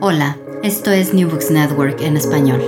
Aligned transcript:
Hola, 0.00 0.36
esto 0.62 0.90
es 0.90 1.14
New 1.14 1.30
Books 1.30 1.50
Network 1.50 2.02
en 2.02 2.16
español. 2.16 2.60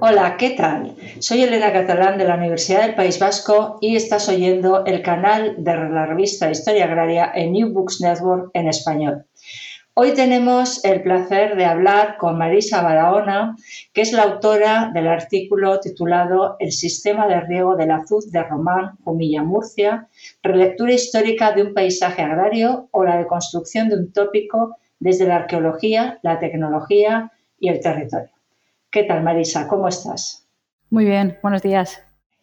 Hola, 0.00 0.36
¿qué 0.36 0.50
tal? 0.50 0.94
Soy 1.18 1.42
Elena 1.42 1.72
Catalán 1.72 2.18
de 2.18 2.24
la 2.24 2.34
Universidad 2.34 2.82
del 2.82 2.94
País 2.94 3.18
Vasco 3.18 3.78
y 3.80 3.96
estás 3.96 4.28
oyendo 4.28 4.84
el 4.84 5.02
canal 5.02 5.54
de 5.58 5.74
la 5.74 6.06
revista 6.06 6.50
Historia 6.50 6.84
Agraria 6.84 7.30
en 7.34 7.52
New 7.52 7.72
Books 7.72 8.00
Network 8.00 8.50
en 8.54 8.68
español. 8.68 9.24
Hoy 9.94 10.12
tenemos 10.12 10.84
el 10.84 11.02
placer 11.02 11.56
de 11.56 11.64
hablar 11.64 12.16
con 12.18 12.36
Marisa 12.36 12.82
Barahona, 12.82 13.56
que 13.92 14.02
es 14.02 14.12
la 14.12 14.24
autora 14.24 14.90
del 14.92 15.08
artículo 15.08 15.80
titulado 15.80 16.56
El 16.58 16.72
sistema 16.72 17.26
de 17.28 17.40
riego 17.40 17.76
del 17.76 17.92
azud 17.92 18.24
de 18.30 18.42
Román, 18.42 18.98
Jumilla, 19.04 19.42
Murcia, 19.42 20.08
relectura 20.42 20.92
histórica 20.92 21.52
de 21.52 21.62
un 21.62 21.74
paisaje 21.74 22.22
agrario 22.22 22.88
o 22.90 23.04
la 23.04 23.16
deconstrucción 23.16 23.88
de 23.88 23.96
un 23.96 24.12
tópico 24.12 24.76
desde 25.00 25.26
la 25.26 25.36
arqueología, 25.36 26.20
la 26.22 26.38
tecnología 26.38 27.32
y 27.58 27.68
el 27.68 27.80
territorio. 27.80 28.30
¿Qué 28.90 29.04
tal, 29.04 29.22
Marisa? 29.22 29.66
¿Cómo 29.66 29.88
estás? 29.88 30.46
Muy 30.90 31.04
bien, 31.04 31.38
buenos 31.42 31.62
días. 31.62 32.02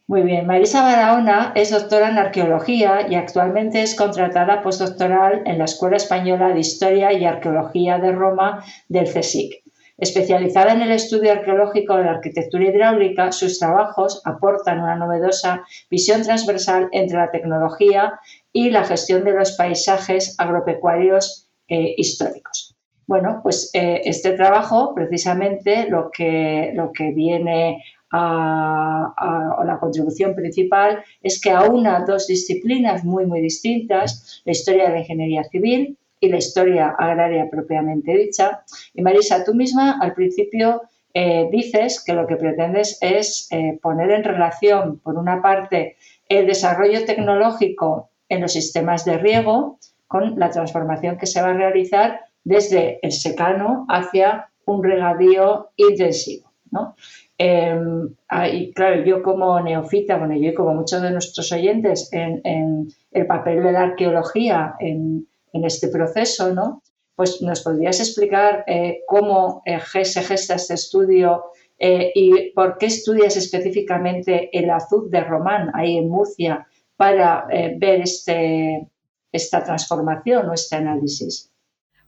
Muy 0.10 0.22
bien, 0.22 0.48
Marisa 0.48 0.84
Barahona 0.84 1.52
es 1.54 1.72
doctora 1.72 2.10
en 2.10 2.18
arqueología 2.18 3.08
y 3.10 3.16
actualmente 3.16 3.82
es 3.82 3.94
contratada 3.94 4.62
postdoctoral 4.62 5.42
en 5.46 5.58
la 5.58 5.66
Escuela 5.66 5.98
Española 5.98 6.54
de 6.54 6.62
Historia 6.62 7.12
y 7.12 7.26
Arqueología 7.26 7.98
de 7.98 8.14
Roma 8.14 8.64
del 8.88 9.12
CSIC. 9.12 9.62
Especializada 9.98 10.74
en 10.74 10.82
el 10.82 10.92
estudio 10.92 11.34
arqueológico 11.34 11.98
de 11.98 12.06
la 12.06 12.12
arquitectura 12.12 12.66
hidráulica, 12.66 13.34
sus 13.34 13.60
trabajos 13.60 14.22
aportan 14.24 14.80
una 14.80 14.96
novedosa 14.96 15.66
visión 15.90 16.22
transversal 16.22 16.88
entre 16.94 17.18
la 17.18 17.32
tecnología 17.32 18.18
y 18.54 18.70
la 18.70 18.86
gestión 18.86 19.26
de 19.26 19.34
los 19.34 19.58
paisajes 19.58 20.36
agropecuarios 20.38 21.47
eh, 21.70 21.96
históricos. 21.98 22.76
Bueno, 23.06 23.42
pues 23.44 23.70
eh, 23.74 24.02
este 24.06 24.32
trabajo 24.32 24.94
precisamente 24.94 25.90
lo 25.90 26.10
que, 26.12 26.72
lo 26.76 26.92
que 26.94 27.12
viene 27.12 27.84
a, 28.12 29.64
la 29.66 29.78
contribución 29.80 30.34
principal 30.34 31.04
es 31.22 31.42
que 31.42 31.52
aúna 31.52 32.06
dos 32.06 32.28
disciplinas 32.28 33.04
muy, 33.04 33.26
muy 33.26 33.42
distintas, 33.42 34.42
la 34.46 34.54
historia 34.54 34.86
de 34.86 34.92
la 34.92 35.00
ingeniería 35.00 35.44
civil 35.44 35.98
y 36.22 36.30
la 36.30 36.38
historia 36.38 36.96
agraria 36.98 37.50
propiamente 37.50 38.16
dicha. 38.16 38.64
Y 38.94 39.02
Marisa, 39.02 39.44
tú 39.44 39.54
misma 39.54 40.00
al 40.00 40.14
principio 40.14 40.84
eh, 41.14 41.50
dices 41.52 42.02
que 42.04 42.14
lo 42.14 42.28
que 42.28 42.38
pretendes 42.38 42.98
es 43.02 43.50
poner 43.82 44.12
en 44.12 44.24
relación, 44.24 45.00
por 45.00 45.16
una 45.16 45.42
parte, 45.42 45.98
el 46.30 46.48
desarrollo 46.48 47.06
tecnológico 47.06 48.10
en 48.30 48.42
los 48.42 48.54
sistemas 48.54 49.04
de 49.04 49.18
riego, 49.18 49.80
con 50.08 50.40
la 50.40 50.50
transformación 50.50 51.18
que 51.18 51.28
se 51.28 51.42
va 51.42 51.50
a 51.50 51.54
realizar 51.54 52.22
desde 52.44 53.00
el 53.02 53.12
secano 53.12 53.86
hacia 53.90 54.50
un 54.66 54.84
regadío 54.84 55.70
intensivo. 55.76 56.52
¿no? 56.72 56.96
Em, 57.38 58.16
y 58.52 58.74
claro, 58.74 59.04
yo 59.04 59.22
como 59.22 59.60
neofita, 59.60 60.18
bueno, 60.18 60.36
yo 60.36 60.50
y 60.50 60.54
como 60.54 60.74
muchos 60.74 61.02
de 61.02 61.12
nuestros 61.12 61.52
oyentes, 61.52 62.10
en, 62.12 62.88
el 63.12 63.28
papel 63.28 63.64
de 63.64 63.72
la 63.72 63.82
arqueología 63.84 64.76
en, 64.80 65.28
este 65.54 65.88
proceso, 65.88 66.54
¿no? 66.54 66.84
Pues 67.16 67.42
nos 67.42 67.64
podrías 67.64 68.00
explicar 68.00 68.64
eh, 68.68 69.00
cómo 69.08 69.64
eh, 69.66 69.80
se 70.04 70.22
gesta 70.22 70.54
este 70.54 70.76
estudio 70.76 71.46
eh, 71.80 72.12
y 72.14 72.52
por 72.52 72.78
qué 72.78 72.86
estudias 72.86 73.38
específicamente 73.38 74.56
el 74.56 74.70
azud 74.70 75.10
de 75.10 75.22
Román 75.22 75.72
ahí 75.74 75.98
en 75.98 76.10
Murcia 76.10 76.68
para 76.96 77.48
ver 77.48 78.02
este, 78.02 78.88
esta 79.32 79.64
transformación 79.64 80.50
o 80.50 80.54
este 80.54 80.76
análisis? 80.76 81.52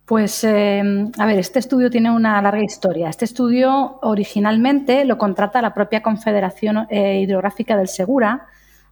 Pues, 0.10 0.44
eh, 0.44 0.82
a 1.20 1.26
ver, 1.28 1.38
este 1.38 1.60
estudio 1.60 1.92
tiene 1.92 2.10
una 2.10 2.42
larga 2.42 2.64
historia. 2.64 3.10
Este 3.10 3.26
estudio 3.26 4.00
originalmente 4.02 5.06
lo 5.06 5.20
contrata 5.20 5.62
la 5.62 5.72
propia 5.72 6.02
Confederación 6.02 6.88
eh, 6.90 7.22
Hidrográfica 7.22 7.78
del 7.78 7.88
Segura 7.88 8.48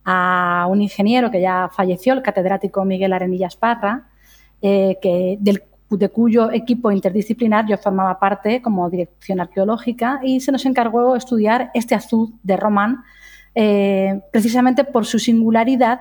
a 0.05 0.67
un 0.69 0.79
ingeniero 0.79 1.31
que 1.31 1.41
ya 1.41 1.71
falleció, 1.73 2.13
el 2.13 2.21
catedrático 2.21 2.85
Miguel 2.85 3.13
Arenillas 3.13 3.55
Parra, 3.55 4.09
eh, 4.61 4.99
que, 5.01 5.39
de 5.39 6.09
cuyo 6.09 6.51
equipo 6.51 6.91
interdisciplinar 6.91 7.65
yo 7.65 7.79
formaba 7.79 8.19
parte 8.19 8.61
como 8.61 8.87
dirección 8.87 9.39
arqueológica 9.39 10.19
y 10.21 10.39
se 10.39 10.51
nos 10.51 10.67
encargó 10.67 11.15
estudiar 11.15 11.71
este 11.73 11.95
azud 11.95 12.29
de 12.43 12.57
Román 12.57 13.03
precisamente 14.31 14.83
por 14.83 15.07
su 15.07 15.17
singularidad 15.17 15.99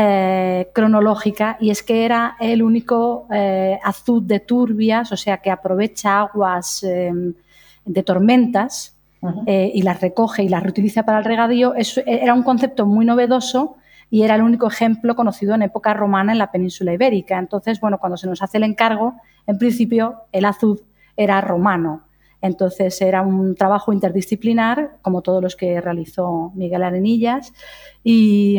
eh, 0.00 0.70
cronológica 0.72 1.56
y 1.58 1.70
es 1.70 1.82
que 1.82 2.04
era 2.04 2.36
el 2.38 2.62
único 2.62 3.26
eh, 3.34 3.80
azud 3.82 4.22
de 4.22 4.38
turbias, 4.38 5.10
o 5.10 5.16
sea, 5.16 5.38
que 5.38 5.50
aprovecha 5.50 6.20
aguas 6.20 6.84
eh, 6.84 7.10
de 7.84 8.02
tormentas 8.04 8.94
y 9.44 9.82
las 9.82 10.00
recoge 10.00 10.44
y 10.44 10.48
las 10.48 10.62
reutiliza 10.62 11.02
para 11.02 11.18
el 11.18 11.24
regadío. 11.24 11.74
era 12.06 12.32
un 12.32 12.44
concepto 12.44 12.86
muy 12.86 13.04
novedoso 13.04 13.74
y 14.08 14.22
era 14.22 14.36
el 14.36 14.42
único 14.42 14.68
ejemplo 14.68 15.16
conocido 15.16 15.56
en 15.56 15.62
época 15.62 15.92
romana 15.94 16.30
en 16.30 16.38
la 16.38 16.52
península 16.52 16.94
ibérica. 16.94 17.36
Entonces, 17.36 17.80
bueno, 17.80 17.98
cuando 17.98 18.16
se 18.16 18.28
nos 18.28 18.40
hace 18.40 18.58
el 18.58 18.62
encargo, 18.62 19.16
en 19.48 19.58
principio 19.58 20.26
el 20.30 20.44
azud 20.44 20.78
era 21.16 21.40
romano. 21.40 22.04
Entonces 22.40 23.00
era 23.00 23.22
un 23.22 23.54
trabajo 23.54 23.92
interdisciplinar, 23.92 24.98
como 25.02 25.22
todos 25.22 25.42
los 25.42 25.56
que 25.56 25.80
realizó 25.80 26.52
Miguel 26.54 26.82
Arenillas, 26.84 27.52
y, 28.04 28.56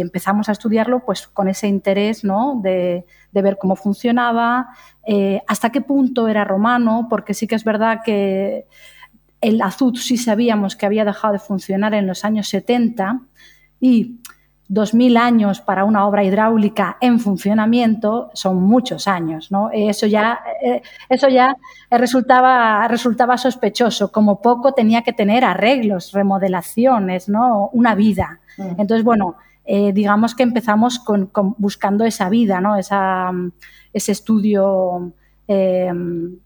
empezamos 0.00 0.48
a 0.48 0.52
estudiarlo 0.52 1.04
pues, 1.04 1.26
con 1.26 1.48
ese 1.48 1.68
interés 1.68 2.22
¿no? 2.22 2.60
de, 2.62 3.04
ver 3.32 3.56
cómo 3.58 3.76
funcionaba, 3.76 4.68
eh, 5.06 5.40
hasta 5.46 5.70
qué 5.70 5.80
punto 5.80 6.28
era 6.28 6.44
romano, 6.44 7.06
porque 7.08 7.34
sí 7.34 7.46
que 7.46 7.54
es 7.54 7.64
verdad 7.64 8.00
que 8.04 8.66
el 9.40 9.60
azud 9.60 9.96
sí 9.96 10.16
sabíamos 10.16 10.76
que 10.76 10.86
había 10.86 11.04
dejado 11.04 11.32
de 11.32 11.38
funcionar 11.40 11.94
en 11.94 12.06
los 12.06 12.24
años 12.24 12.48
70 12.48 13.22
y 13.80 14.20
2.000 14.72 15.18
años 15.18 15.60
para 15.60 15.84
una 15.84 16.06
obra 16.06 16.24
hidráulica 16.24 16.96
en 17.02 17.20
funcionamiento 17.20 18.30
son 18.32 18.62
muchos 18.62 19.06
años, 19.06 19.50
¿no? 19.50 19.68
Eso 19.70 20.06
ya, 20.06 20.40
eh, 20.64 20.80
eso 21.10 21.28
ya 21.28 21.56
resultaba, 21.90 22.88
resultaba 22.88 23.36
sospechoso. 23.36 24.10
Como 24.10 24.40
poco 24.40 24.72
tenía 24.72 25.02
que 25.02 25.12
tener 25.12 25.44
arreglos, 25.44 26.12
remodelaciones, 26.12 27.28
¿no? 27.28 27.68
Una 27.74 27.94
vida. 27.94 28.40
Mm. 28.56 28.80
Entonces, 28.80 29.04
bueno, 29.04 29.36
eh, 29.66 29.92
digamos 29.92 30.34
que 30.34 30.42
empezamos 30.42 30.98
con, 30.98 31.30
buscando 31.58 32.06
esa 32.06 32.30
vida, 32.30 32.62
¿no? 32.62 32.76
Esa, 32.76 33.30
ese 33.92 34.12
estudio 34.12 35.12
em, 35.48 36.38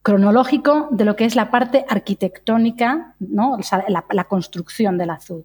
cronológico 0.00 0.88
de 0.92 1.04
lo 1.04 1.16
que 1.16 1.24
es 1.24 1.34
la 1.34 1.50
parte 1.50 1.84
arquitectónica, 1.88 3.16
¿no? 3.18 3.58
la, 3.88 4.04
la 4.08 4.24
construcción 4.24 4.96
del 4.96 5.10
azul. 5.10 5.44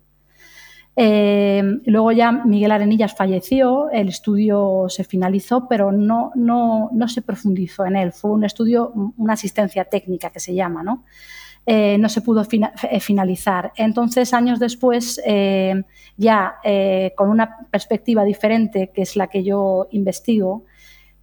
Eh, 0.99 1.61
luego 1.85 2.11
ya 2.11 2.31
Miguel 2.31 2.71
Arenillas 2.71 3.15
falleció, 3.15 3.91
el 3.91 4.09
estudio 4.09 4.85
se 4.89 5.03
finalizó, 5.03 5.67
pero 5.67 5.91
no, 5.91 6.31
no, 6.33 6.89
no, 6.91 7.07
se 7.07 7.21
profundizó 7.21 7.85
en 7.85 7.95
él. 7.95 8.11
Fue 8.11 8.31
un 8.31 8.43
estudio, 8.43 8.91
una 9.15 9.33
asistencia 9.33 9.85
técnica 9.85 10.31
que 10.31 10.39
se 10.39 10.55
llama, 10.55 10.81
¿no? 10.81 11.05
Eh, 11.67 11.99
no 11.99 12.09
se 12.09 12.21
pudo 12.21 12.41
eh, 12.41 12.99
finalizar. 12.99 13.73
Entonces, 13.75 14.33
años 14.33 14.59
después, 14.59 15.21
ya 16.17 16.55
con 17.15 17.29
una 17.29 17.67
perspectiva 17.69 18.23
diferente, 18.23 18.89
que 18.91 19.03
es 19.03 19.15
la 19.15 19.27
que 19.27 19.43
yo 19.43 19.87
investigo, 19.91 20.65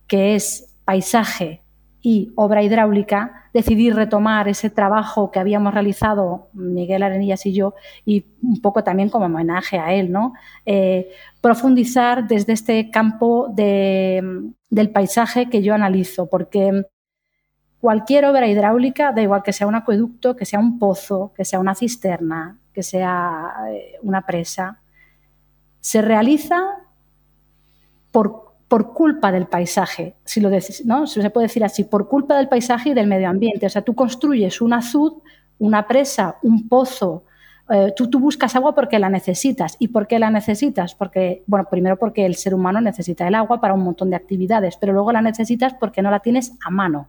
que 0.06 0.36
es 0.36 0.72
paisaje 0.84 1.62
y 2.00 2.30
obra 2.36 2.62
hidráulica, 2.62 3.43
decidí 3.54 3.90
retomar 3.90 4.48
ese 4.48 4.68
trabajo 4.68 5.30
que 5.30 5.38
habíamos 5.38 5.72
realizado 5.72 6.48
Miguel 6.52 7.04
Arenillas 7.04 7.46
y 7.46 7.54
yo, 7.54 7.74
y 8.04 8.26
un 8.42 8.60
poco 8.60 8.82
también 8.82 9.08
como 9.08 9.26
homenaje 9.26 9.78
a 9.78 9.94
él, 9.94 10.10
¿no? 10.10 10.34
Eh, 10.66 11.10
profundizar 11.40 12.26
desde 12.26 12.52
este 12.52 12.90
campo 12.90 13.48
del 13.54 14.90
paisaje 14.92 15.48
que 15.48 15.62
yo 15.62 15.72
analizo, 15.72 16.28
porque 16.28 16.84
cualquier 17.80 18.24
obra 18.24 18.48
hidráulica, 18.48 19.12
da 19.12 19.22
igual 19.22 19.44
que 19.44 19.52
sea 19.52 19.68
un 19.68 19.76
acueducto, 19.76 20.34
que 20.34 20.46
sea 20.46 20.58
un 20.58 20.80
pozo, 20.80 21.32
que 21.36 21.44
sea 21.44 21.60
una 21.60 21.76
cisterna, 21.76 22.58
que 22.72 22.82
sea 22.82 23.52
eh, 23.70 23.98
una 24.02 24.26
presa, 24.26 24.80
se 25.80 26.02
realiza 26.02 26.60
por 28.10 28.53
por 28.68 28.92
culpa 28.92 29.30
del 29.30 29.46
paisaje, 29.46 30.14
si 30.24 30.40
lo 30.40 30.50
decís, 30.50 30.84
¿no? 30.84 31.06
Se 31.06 31.28
puede 31.30 31.46
decir 31.46 31.64
así, 31.64 31.84
por 31.84 32.08
culpa 32.08 32.36
del 32.36 32.48
paisaje 32.48 32.90
y 32.90 32.94
del 32.94 33.06
medio 33.06 33.28
ambiente. 33.28 33.66
O 33.66 33.70
sea, 33.70 33.82
tú 33.82 33.94
construyes 33.94 34.60
un 34.60 34.72
azud, 34.72 35.14
una 35.58 35.86
presa, 35.86 36.36
un 36.42 36.68
pozo, 36.68 37.24
eh, 37.70 37.92
tú, 37.96 38.10
tú, 38.10 38.18
buscas 38.18 38.54
agua 38.56 38.74
porque 38.74 38.98
la 38.98 39.08
necesitas. 39.08 39.76
¿Y 39.78 39.88
por 39.88 40.06
qué 40.06 40.18
la 40.18 40.30
necesitas? 40.30 40.94
Porque, 40.94 41.42
bueno, 41.46 41.66
primero 41.70 41.96
porque 41.96 42.26
el 42.26 42.34
ser 42.34 42.54
humano 42.54 42.80
necesita 42.80 43.26
el 43.26 43.34
agua 43.34 43.60
para 43.60 43.74
un 43.74 43.82
montón 43.82 44.10
de 44.10 44.16
actividades, 44.16 44.76
pero 44.76 44.92
luego 44.92 45.12
la 45.12 45.22
necesitas 45.22 45.74
porque 45.74 46.02
no 46.02 46.10
la 46.10 46.20
tienes 46.20 46.52
a 46.64 46.70
mano. 46.70 47.08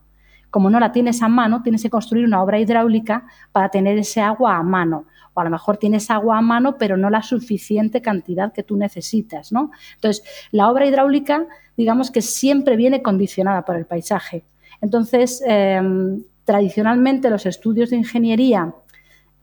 Como 0.55 0.69
no 0.69 0.79
la 0.79 0.93
tienes 0.93 1.21
a 1.21 1.27
mano, 1.27 1.61
tienes 1.61 1.83
que 1.83 1.89
construir 1.89 2.23
una 2.23 2.41
obra 2.41 2.57
hidráulica 2.57 3.25
para 3.51 3.67
tener 3.67 3.97
ese 3.97 4.21
agua 4.21 4.55
a 4.55 4.63
mano 4.63 5.05
o 5.33 5.41
a 5.41 5.43
lo 5.43 5.49
mejor 5.49 5.75
tienes 5.75 6.09
agua 6.09 6.37
a 6.37 6.41
mano, 6.41 6.77
pero 6.77 6.95
no 6.95 7.09
la 7.09 7.21
suficiente 7.21 8.01
cantidad 8.01 8.53
que 8.53 8.63
tú 8.63 8.77
necesitas, 8.77 9.51
¿no? 9.51 9.71
Entonces, 9.95 10.23
la 10.51 10.71
obra 10.71 10.85
hidráulica, 10.85 11.45
digamos 11.75 12.09
que 12.09 12.21
siempre 12.21 12.77
viene 12.77 13.01
condicionada 13.01 13.65
por 13.65 13.75
el 13.75 13.85
paisaje. 13.85 14.45
Entonces, 14.79 15.43
em, 15.45 16.23
tradicionalmente 16.45 17.29
los 17.29 17.45
estudios 17.45 17.89
de 17.89 17.97
ingeniería 17.97 18.73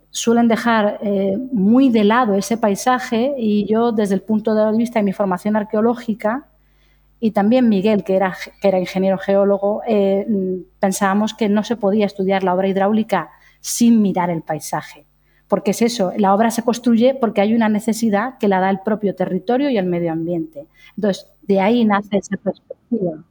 suelen 0.08 0.48
dejar 0.48 0.98
eh, 1.02 1.36
muy 1.52 1.90
de 1.90 2.04
lado 2.04 2.36
ese 2.36 2.56
paisaje 2.56 3.34
y 3.36 3.66
yo 3.66 3.92
desde 3.92 4.14
el 4.14 4.22
punto 4.22 4.54
de 4.54 4.74
vista 4.78 4.98
de 4.98 5.04
mi 5.04 5.12
formación 5.12 5.56
arqueológica 5.56 6.48
y 7.24 7.30
también 7.30 7.68
Miguel, 7.68 8.02
que 8.02 8.16
era, 8.16 8.36
que 8.60 8.66
era 8.66 8.80
ingeniero 8.80 9.16
geólogo, 9.16 9.82
eh, 9.86 10.26
pensábamos 10.80 11.34
que 11.34 11.48
no 11.48 11.62
se 11.62 11.76
podía 11.76 12.04
estudiar 12.04 12.42
la 12.42 12.52
obra 12.52 12.66
hidráulica 12.66 13.30
sin 13.60 14.02
mirar 14.02 14.28
el 14.28 14.42
paisaje. 14.42 15.06
Porque 15.46 15.70
es 15.70 15.82
eso, 15.82 16.12
la 16.16 16.34
obra 16.34 16.50
se 16.50 16.64
construye 16.64 17.14
porque 17.14 17.40
hay 17.40 17.54
una 17.54 17.68
necesidad 17.68 18.38
que 18.38 18.48
la 18.48 18.58
da 18.58 18.70
el 18.70 18.80
propio 18.80 19.14
territorio 19.14 19.70
y 19.70 19.78
el 19.78 19.86
medio 19.86 20.10
ambiente. 20.10 20.66
Entonces, 20.96 21.28
de 21.42 21.60
ahí 21.60 21.84
nace 21.84 22.16
esa 22.16 22.36
perspectiva 22.38 23.22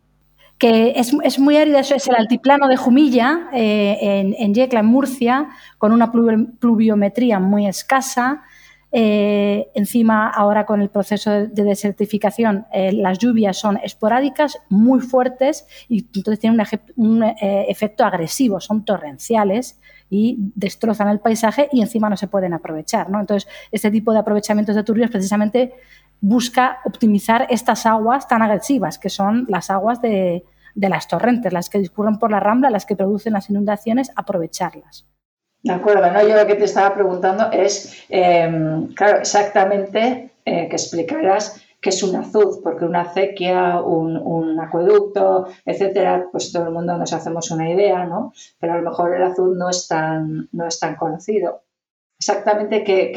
que 0.58 0.94
es, 0.96 1.40
muy 1.40 1.58
árido, 1.58 1.80
eso 1.80 1.96
es 1.96 2.08
el 2.08 2.16
altiplano 2.16 2.70
de 2.70 2.78
Jumilla, 2.78 3.50
eh, 3.52 3.98
en, 4.00 4.36
en, 4.38 4.54
Yecla, 4.54 4.82
en 4.82 4.86
Murcia, 4.86 5.50
con 5.80 5.92
una 5.92 6.12
pluviometría 6.12 7.40
muy 7.40 7.68
escasa. 7.68 8.44
Eh, 8.94 9.72
encima, 9.74 10.30
ahora 10.30 10.66
con 10.66 10.82
el 10.82 10.90
proceso 10.90 11.32
de, 11.32 11.64
desertificación, 11.64 12.66
eh, 12.74 12.92
las 12.92 13.20
lluvias 13.20 13.58
son 13.58 13.78
esporádicas, 13.78 14.58
muy 14.70 15.00
fuertes 15.00 15.66
y 15.88 16.06
entonces 16.14 16.40
tienen 16.40 16.60
un, 16.98 17.24
efecto 17.24 18.04
agresivo, 18.04 18.60
son 18.60 18.84
torrenciales 18.84 19.80
y 20.10 20.38
destrozan 20.56 21.08
el 21.08 21.20
paisaje 21.20 21.70
y 21.72 21.82
encima 21.82 22.10
no 22.10 22.18
se 22.18 22.28
pueden 22.28 22.54
aprovechar. 22.54 23.10
¿no? 23.10 23.20
Entonces, 23.20 23.50
este 23.72 23.92
tipo 23.92 24.12
de 24.12 24.20
aprovechamientos 24.20 24.76
de 24.76 24.84
turbios 24.84 25.10
precisamente 25.10 25.74
busca 26.22 26.80
optimizar 26.86 27.48
estas 27.50 27.86
aguas 27.86 28.28
tan 28.28 28.42
agresivas, 28.42 29.00
que 29.00 29.10
son 29.10 29.46
las 29.50 29.70
aguas 29.70 30.02
de, 30.02 30.46
las 30.76 31.08
torrentes, 31.08 31.52
las 31.52 31.70
que 31.70 31.80
discurren 31.80 32.20
por 32.20 32.32
la 32.32 32.40
rambla, 32.40 32.70
las 32.70 32.86
que 32.86 32.96
producen 32.96 33.34
las 33.34 33.50
inundaciones, 33.50 34.12
aprovecharlas. 34.16 35.06
De 35.64 35.74
acuerdo, 35.74 36.12
¿no? 36.12 36.28
yo 36.28 36.36
lo 36.36 36.48
que 36.48 36.56
te 36.56 36.66
estaba 36.66 36.94
preguntando 36.94 37.52
es, 37.52 38.06
em, 38.10 38.88
claro, 38.94 39.20
exactamente 39.20 40.32
eh, 40.44 40.68
que 40.68 40.76
explicaras 40.76 41.62
qué 41.80 41.90
es 41.90 42.02
un 42.04 42.16
azud, 42.16 42.62
porque 42.64 42.86
una 42.86 43.02
acequia, 43.02 43.82
un, 43.82 44.60
acueducto, 44.60 45.48
etcétera, 45.66 46.28
pues 46.32 46.52
todo 46.52 46.66
el 46.66 46.74
mundo 46.74 46.98
nos 46.98 47.14
hacemos 47.14 47.50
una 47.52 47.70
idea, 47.70 48.06
¿no? 48.06 48.34
Pero 48.60 48.74
a 48.74 48.78
lo 48.78 48.90
mejor 48.90 49.16
el 49.16 49.24
azud 49.24 49.56
no 49.58 49.70
es 49.70 49.88
tan, 49.88 50.48
no 50.52 50.68
es 50.68 50.80
tan 50.80 50.96
conocido. 50.96 51.64
Exactamente 52.20 52.84
qué, 52.84 53.12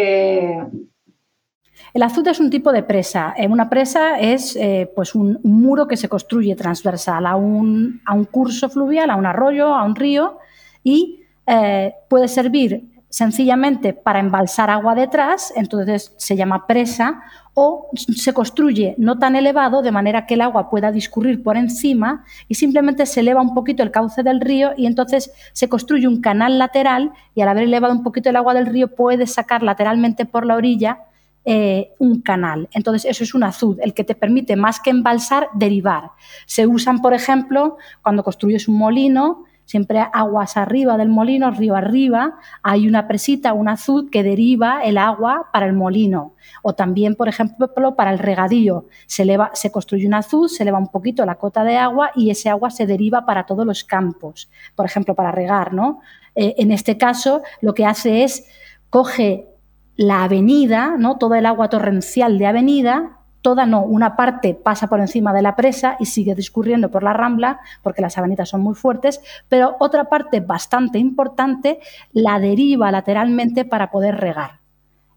el 1.93 2.03
azud 2.03 2.27
es 2.27 2.41
un 2.41 2.51
tipo 2.51 2.73
de 2.73 2.83
presa. 2.83 3.35
Eh, 3.37 3.47
una 3.47 3.69
presa 3.69 4.19
es 4.19 4.57
eh, 4.57 4.91
pues 4.95 5.15
un, 5.15 5.39
muro 5.43 5.87
que 5.87 5.97
se 5.97 6.09
construye 6.09 6.57
transversal 6.57 7.27
a 7.27 7.37
un, 7.37 8.01
curso 8.31 8.69
fluvial, 8.69 9.11
a 9.11 9.17
un 9.17 9.27
arroyo, 9.27 9.75
a 9.75 9.85
un 9.85 9.95
río 9.95 10.39
y 10.83 11.24
eh, 11.47 11.93
puede 12.09 12.29
servir 12.29 12.91
sencillamente 13.09 13.93
para 13.93 14.19
embalsar 14.19 14.71
agua 14.71 14.97
detrás, 14.97 15.53
entonces 15.55 16.13
se 16.17 16.35
llama 16.35 16.67
presa, 16.67 17.23
o 17.55 17.89
se 17.95 18.33
construye 18.33 18.97
no 18.99 19.19
tan 19.21 19.37
elevado 19.37 19.83
de 19.83 19.93
manera 19.93 20.27
que 20.27 20.35
el 20.35 20.41
agua 20.41 20.69
pueda 20.69 20.91
discurrir 20.91 21.41
por 21.41 21.57
encima 21.57 22.25
y 22.49 22.57
simplemente 22.57 23.07
se 23.07 23.21
eleva 23.21 23.41
un 23.41 23.55
poquito 23.55 23.85
el 23.85 23.93
cauce 23.93 24.25
del 24.25 24.41
río 24.41 24.73
y 24.77 24.87
entonces 24.87 25.31
se 25.53 25.69
construye 25.69 26.09
un 26.09 26.21
canal 26.21 26.59
lateral 26.59 27.13
y 27.37 27.43
al 27.43 27.49
haber 27.49 27.63
elevado 27.63 27.95
un 27.95 28.03
poquito 28.03 28.31
el 28.31 28.37
agua 28.37 28.55
del 28.55 28.67
río 28.67 28.89
puede 28.89 29.29
sacar 29.29 29.63
lateralmente 29.63 30.27
por 30.27 30.45
la 30.45 30.57
orilla 30.57 30.99
eh, 31.45 31.93
un 31.99 32.23
canal. 32.23 32.69
Entonces, 32.73 33.05
eso 33.05 33.23
es 33.23 33.35
un 33.35 33.45
azud, 33.45 33.79
el 33.83 33.93
que 33.93 34.03
te 34.03 34.15
permite 34.15 34.57
más 34.57 34.81
que 34.81 34.89
embalsar, 34.89 35.49
derivar. 35.55 36.13
Se 36.47 36.67
usan, 36.67 37.03
por 37.03 37.13
ejemplo, 37.13 37.77
cuando 38.01 38.25
construyes 38.25 38.67
un 38.67 38.79
molino, 38.79 39.45
siempre 39.65 40.07
aguas 40.13 40.57
arriba 40.57 40.97
del 40.97 41.09
molino, 41.09 41.51
río 41.51 41.77
arriba, 41.77 42.35
hay 42.63 42.87
una 42.87 43.09
presita, 43.09 43.53
un 43.53 43.69
azud 43.69 44.11
que 44.11 44.23
deriva 44.23 44.83
el 44.85 44.99
agua 44.99 45.49
para 45.53 45.67
el 45.67 45.73
molino. 45.73 46.35
O 46.63 46.75
también, 46.75 47.15
por 47.15 47.29
ejemplo, 47.29 47.73
para 47.97 48.13
el 48.13 48.19
regadío. 48.19 48.87
Se, 49.07 49.23
eleva, 49.23 49.51
se 49.55 49.71
construye 49.73 50.07
un 50.07 50.15
azud, 50.15 50.49
se 50.49 50.63
eleva 50.63 50.79
un 50.79 50.89
poquito 50.89 51.25
la 51.25 51.37
cota 51.37 51.65
de 51.65 51.77
agua 51.77 52.11
y 52.15 52.31
ese 52.31 52.51
agua 52.51 52.71
se 52.71 52.87
deriva 52.87 53.25
para 53.27 53.47
todos 53.47 53.67
los 53.67 53.85
campos. 53.85 54.51
Por 54.75 54.87
ejemplo, 54.87 55.15
para 55.15 55.33
regar, 55.33 55.73
¿no? 55.73 56.01
Eh, 56.35 56.55
en 56.59 56.71
este 56.71 56.99
caso, 56.99 57.43
lo 57.61 57.75
que 57.75 57.87
hace 57.87 58.25
es 58.25 58.47
coge 58.91 59.49
la 59.97 60.25
avenida, 60.25 60.97
¿no? 60.99 61.19
Toda 61.19 61.39
el 61.39 61.47
agua 61.47 61.69
torrencial 61.69 62.39
de 62.39 62.47
avenida, 62.47 63.19
toda 63.45 63.67
no, 63.67 63.83
una 63.83 64.17
parte 64.17 64.55
pasa 64.55 64.87
por 64.87 65.01
encima 65.01 65.35
de 65.35 65.43
la 65.43 65.55
presa 65.55 65.99
y 66.01 66.07
sigue 66.07 66.35
discurriendo 66.35 66.91
por 66.91 67.03
la 67.03 67.13
rambla, 67.13 67.61
porque 67.83 68.01
las 68.01 68.17
avenidas 68.17 68.49
son 68.49 68.63
muy 68.63 68.75
fuertes, 68.75 69.21
pero 69.51 69.77
otra 69.81 70.05
parte 70.05 70.41
bastante 70.41 70.99
importante 70.99 71.79
la 72.15 72.41
deriva 72.41 72.91
lateralmente 72.91 73.67
para 73.67 73.91
poder 73.91 74.17
regar. 74.17 74.61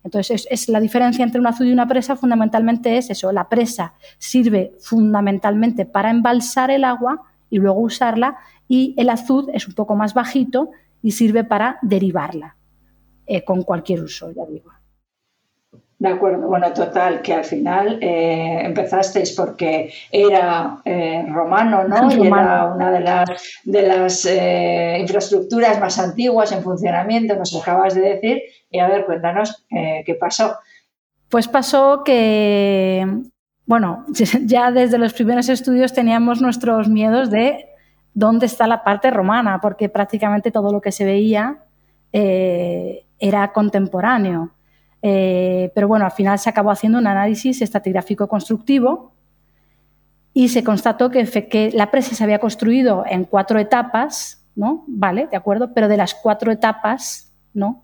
Entonces, 0.03 0.45
es, 0.51 0.67
la 0.67 0.81
diferencia 0.81 1.23
entre 1.23 1.39
un 1.39 1.47
azud 1.47 1.67
y 1.67 1.71
una 1.71 1.87
presa 1.87 2.17
fundamentalmente 2.17 2.97
es 2.97 3.09
eso, 3.09 3.31
la 3.31 3.47
presa 3.47 3.93
sirve 4.17 4.73
fundamentalmente 4.81 5.85
para 5.85 6.09
embalsar 6.09 6.69
el 6.69 6.83
agua 6.83 7.23
y 7.49 7.59
luego 7.59 7.79
usarla, 7.79 8.39
y 8.67 8.93
el 8.97 9.09
azud 9.09 9.49
es 9.53 9.69
un 9.69 9.73
poco 9.73 9.95
más 9.95 10.13
bajito 10.13 10.71
y 11.01 11.11
sirve 11.11 11.45
para 11.45 11.79
derivarla. 11.81 12.57
Eh, 13.25 13.45
con 13.45 13.63
cualquier 13.63 14.03
uso, 14.03 14.31
ya 14.31 14.45
digo. 14.45 14.76
De 15.99 16.09
acuerdo, 16.09 16.47
bueno, 16.47 16.71
total, 16.73 17.23
que 17.23 17.33
al 17.33 17.43
final 17.43 17.97
eh, 18.01 18.61
empezasteis 18.63 19.31
porque 19.31 19.91
era 20.11 20.77
eh, 20.85 21.25
romano, 21.27 21.85
¿no? 21.85 22.11
Y 22.11 22.27
era 22.27 22.65
una 22.65 22.91
de 22.91 22.99
las, 22.99 23.29
de 23.63 23.81
las 23.81 24.25
infraestructuras 24.99 25.79
más 25.79 25.97
antiguas 25.97 26.51
en 26.51 26.61
funcionamiento, 26.61 27.35
nos 27.35 27.55
acabas 27.55 27.95
de 27.95 28.01
decir. 28.01 28.43
Y 28.69 28.77
a 28.77 28.87
ver, 28.87 29.05
cuéntanos 29.05 29.65
qué 29.69 30.15
pasó. 30.19 30.57
Pues 31.29 31.47
pasó 31.47 32.03
que, 32.05 33.07
bueno, 33.65 34.05
ya 34.45 34.69
desde 34.71 34.99
los 34.99 35.13
primeros 35.13 35.49
estudios 35.49 35.93
teníamos 35.93 36.41
nuestros 36.41 36.89
miedos 36.89 37.31
de 37.31 37.65
dónde 38.13 38.45
está 38.45 38.67
la 38.67 38.83
parte 38.83 39.09
romana, 39.09 39.59
porque 39.61 39.89
prácticamente 39.89 40.51
todo 40.51 40.71
lo 40.71 40.79
que 40.79 40.91
se 40.91 41.05
veía 41.05 41.57
era 42.11 43.51
contemporáneo. 43.51 44.51
Eh, 45.01 45.71
pero 45.75 45.87
bueno, 45.87 46.05
al 46.05 46.11
final 46.11 46.39
se 46.39 46.49
acabó 46.49 46.71
haciendo 46.71 46.97
un 46.97 47.07
análisis 47.07 47.61
estratigráfico 47.61 48.27
constructivo 48.27 49.11
y 50.33 50.49
se 50.49 50.63
constató 50.63 51.09
que, 51.09 51.71
la 51.73 51.91
presa 51.91 52.15
se 52.15 52.23
había 52.23 52.39
construido 52.39 53.03
en 53.07 53.25
cuatro 53.25 53.59
etapas, 53.59 54.43
¿no? 54.55 54.83
Vale, 54.87 55.27
de 55.27 55.37
acuerdo, 55.37 55.73
pero 55.73 55.87
de 55.87 55.97
las 55.97 56.13
cuatro 56.13 56.51
etapas, 56.51 57.31
¿no? 57.53 57.83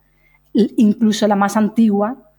Incluso 0.53 1.27
la 1.27 1.36
más 1.36 1.58
antigua, 1.58 2.29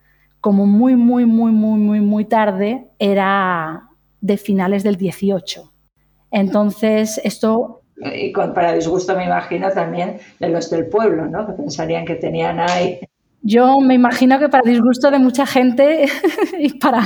como 0.41 0.67
muy, 0.67 0.95
muy, 0.95 1.27
muy, 1.27 1.51
muy, 1.51 1.79
muy, 1.79 2.01
muy 2.01 2.25
tarde, 2.27 2.89
era 2.99 3.89
de 4.21 4.37
finales 4.37 4.83
del 4.83 4.97
18. 4.97 5.73
Entonces, 6.31 7.21
esto 7.25 7.81
y 7.97 8.33
para 8.33 8.73
disgusto 8.73 9.17
me 9.17 9.25
imagino 9.25 9.71
también 9.71 10.19
de 10.41 10.49
los 10.49 10.69
del 10.71 10.87
pueblo, 10.87 11.27
¿no? 11.27 11.47
Que 11.47 11.53
pensarían 11.53 12.05
que 12.05 12.17
tenían 12.17 12.59
ahí. 12.61 13.01
Yo 13.47 13.79
me 13.81 13.93
imagino 13.93 14.39
que 14.39 14.49
para 14.49 14.69
disgusto 14.69 15.11
de 15.11 15.19
mucha 15.19 15.45
gente 15.45 16.07
y 16.59 16.79
para, 16.79 17.03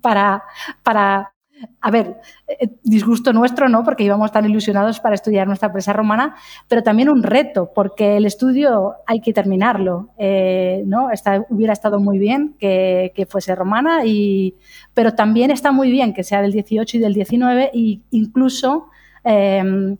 para, 0.00 0.44
para, 0.84 1.32
a 1.80 1.90
ver, 1.90 2.20
eh, 2.46 2.68
disgusto 2.84 3.32
nuestro, 3.32 3.68
¿no? 3.68 3.82
Porque 3.82 4.04
íbamos 4.04 4.30
tan 4.30 4.48
ilusionados 4.48 5.00
para 5.00 5.16
estudiar 5.16 5.48
nuestra 5.48 5.72
presa 5.72 5.92
romana, 5.92 6.36
pero 6.68 6.84
también 6.84 7.08
un 7.08 7.24
reto, 7.24 7.72
porque 7.74 8.18
el 8.18 8.24
estudio 8.24 8.94
hay 9.04 9.20
que 9.20 9.32
terminarlo, 9.32 10.10
eh, 10.16 10.84
¿no? 10.86 11.08
hubiera 11.48 11.72
estado 11.72 11.98
muy 11.98 12.20
bien 12.20 12.54
que, 12.60 13.10
que, 13.12 13.26
fuese 13.26 13.56
romana, 13.56 14.06
y, 14.06 14.54
pero 14.94 15.14
también 15.14 15.50
está 15.50 15.72
muy 15.72 15.90
bien 15.90 16.14
que 16.14 16.22
sea 16.22 16.40
del 16.40 16.52
18 16.52 16.98
y 16.98 17.00
del 17.00 17.14
19 17.14 17.72
e 17.74 18.00
incluso 18.12 18.92
Em, 19.24 19.96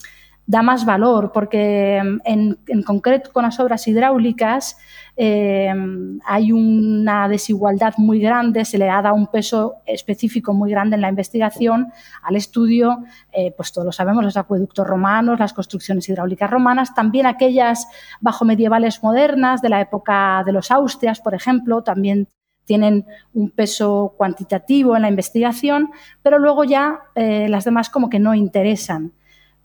da 0.47 0.63
más 0.63 0.85
valor, 0.85 1.31
porque 1.33 1.97
em, 1.97 2.19
en, 2.25 2.83
concreto 2.83 3.33
con 3.33 3.45
las 3.45 3.61
obras 3.61 3.87
hidráulicas 3.87 4.77
em, 5.17 6.19
hay 6.27 6.53
una 6.53 7.29
desigualdad 7.29 7.95
muy 7.97 8.19
grande, 8.19 8.65
se 8.65 8.79
le 8.79 8.91
ha 8.91 9.01
dado 9.03 9.15
un 9.15 9.29
peso 9.29 9.77
específico 9.87 10.53
muy 10.53 10.71
grande 10.71 10.97
en 10.97 11.03
la 11.03 11.09
investigación 11.09 11.93
al 12.23 12.37
estudio, 12.37 13.05
eh, 13.33 13.53
pues 13.57 13.73
todos 13.73 13.87
lo 13.87 13.93
sabemos, 13.93 14.25
los 14.25 14.37
acueductos 14.37 14.87
romanos, 14.87 15.39
las 15.39 15.53
construcciones 15.53 16.09
hidráulicas 16.09 16.51
romanas, 16.51 16.95
también 16.95 17.27
aquellas 17.27 17.87
bajo 18.21 18.45
medievales 18.45 19.03
modernas 19.03 19.63
de 19.63 19.69
la 19.69 19.81
época 19.81 20.43
de 20.45 20.53
los 20.53 20.71
Austrias, 20.71 21.21
por 21.21 21.35
ejemplo, 21.35 21.83
también 21.83 22.29
tienen 22.65 23.07
un 23.35 23.51
peso 23.51 24.15
cuantitativo 24.17 24.97
en 24.97 25.03
la 25.03 25.09
investigación, 25.09 25.91
pero 26.23 26.39
luego 26.39 26.65
ya 26.65 27.01
eh, 27.15 27.49
las 27.49 27.65
demás 27.65 27.91
como 27.91 28.09
que 28.09 28.19
no 28.19 28.35
interesan. 28.35 29.13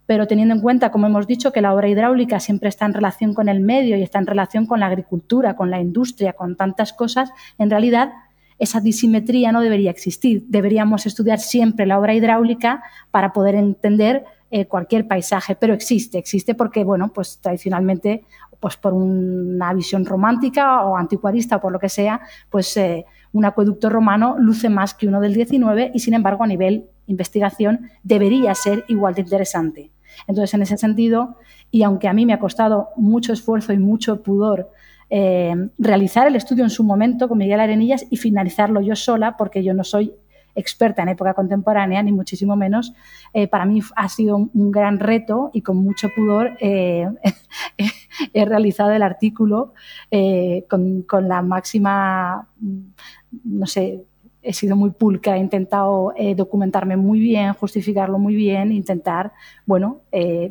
Pero 0.08 0.26
teniendo 0.26 0.56
en 0.56 0.62
cuenta, 0.62 0.90
como 0.90 1.06
hemos 1.06 1.28
dicho, 1.28 1.52
que 1.52 1.62
la 1.62 1.76
obra 1.76 1.88
hidráulica 1.88 2.40
siempre 2.40 2.70
está 2.70 2.86
en 2.86 2.96
relación 2.96 3.36
con 3.36 3.50
el 3.50 3.60
medio 3.60 3.96
y 3.98 4.02
está 4.02 4.18
en 4.18 4.26
relación 4.26 4.66
con 4.66 4.80
la 4.80 4.88
agricultura, 4.88 5.56
con 5.56 5.70
la 5.70 5.80
industria, 5.80 6.34
con 6.34 6.56
tantas 6.56 6.94
cosas, 6.94 7.30
en 7.60 7.70
realidad 7.70 8.14
esa 8.60 8.80
disimetría 8.82 9.52
no 9.52 9.62
debería 9.62 9.92
existir. 9.92 10.44
Deberíamos 10.48 11.06
estudiar 11.06 11.40
siempre 11.40 11.86
la 11.86 12.00
obra 12.00 12.16
hidráulica 12.16 12.82
para 13.12 13.32
poder 13.32 13.54
entender 13.54 14.26
eh, 14.50 14.66
cualquier 14.66 15.08
paisaje, 15.08 15.56
pero 15.56 15.74
existe, 15.74 16.18
existe 16.18 16.56
porque, 16.56 16.84
bueno, 16.84 17.10
pues 17.14 17.40
tradicionalmente, 17.40 18.24
pues 18.60 18.78
por 18.78 18.94
una 18.94 19.74
visión 19.74 20.06
romántica 20.06 20.86
o 20.86 20.98
anticuarista 20.98 21.58
o 21.58 21.62
por 21.62 21.72
lo 21.72 21.80
que 21.80 21.90
sea, 21.90 22.22
pues 22.50 22.76
eh, 22.78 23.06
un 23.34 23.46
acueducto 23.46 23.90
romano 23.90 24.38
luce 24.40 24.70
más 24.70 24.94
que 24.94 25.08
uno 25.08 25.20
del 25.20 25.34
19 25.34 25.92
y, 25.94 26.00
sin 26.00 26.14
embargo, 26.14 26.44
a 26.44 26.48
nivel 26.48 26.86
investigación 27.08 27.90
debería 28.04 28.56
ser 28.56 28.86
igual 28.88 29.14
de 29.16 29.22
interesante. 29.22 29.92
Entonces, 30.26 30.54
en 30.54 30.62
ese 30.62 30.78
sentido, 30.78 31.38
y 31.72 31.84
aunque 31.84 32.08
a 32.08 32.14
mí 32.14 32.26
me 32.26 32.34
ha 32.34 32.40
costado 32.40 32.90
mucho 32.96 33.34
esfuerzo 33.34 33.74
y 33.74 33.78
mucho 33.78 34.24
pudor 34.24 34.72
eh, 35.10 35.56
realizar 35.78 36.28
el 36.28 36.36
estudio 36.36 36.64
en 36.64 36.70
su 36.70 36.84
momento 36.84 37.30
con 37.30 37.38
Miguel 37.38 37.60
Arenillas 37.60 38.06
y 38.10 38.18
finalizarlo 38.18 38.82
yo 38.82 38.96
sola, 38.96 39.38
porque 39.38 39.64
yo 39.64 39.74
no 39.74 39.84
soy 39.84 40.14
experta 40.54 41.04
en 41.04 41.10
época 41.10 41.36
contemporánea, 41.36 42.02
ni 42.02 42.12
muchísimo 42.12 42.56
menos, 42.56 42.94
eh, 43.32 43.48
para 43.48 43.66
mí 43.66 43.80
ha 43.96 44.10
sido 44.10 44.38
un, 44.38 44.72
gran 44.72 45.00
reto 45.00 45.52
y 45.54 45.62
con 45.62 45.78
mucho 45.78 46.10
pudor 46.16 46.58
eh, 46.60 47.08
he 48.34 48.46
realizado 48.46 48.92
el 48.92 49.04
artículo 49.04 49.74
con, 50.68 51.04
con, 51.04 51.28
la 51.28 51.44
máxima, 51.44 52.48
no 53.44 53.68
sé, 53.68 54.04
he 54.48 54.54
sido 54.54 54.76
muy 54.76 54.92
pulca, 54.92 55.36
he 55.36 55.40
intentado 55.40 56.14
documentarme 56.36 56.96
muy 56.96 57.20
bien, 57.20 57.54
justificarlo 57.54 58.18
muy 58.18 58.36
bien, 58.36 58.72
intentar, 58.72 59.34
bueno, 59.66 60.02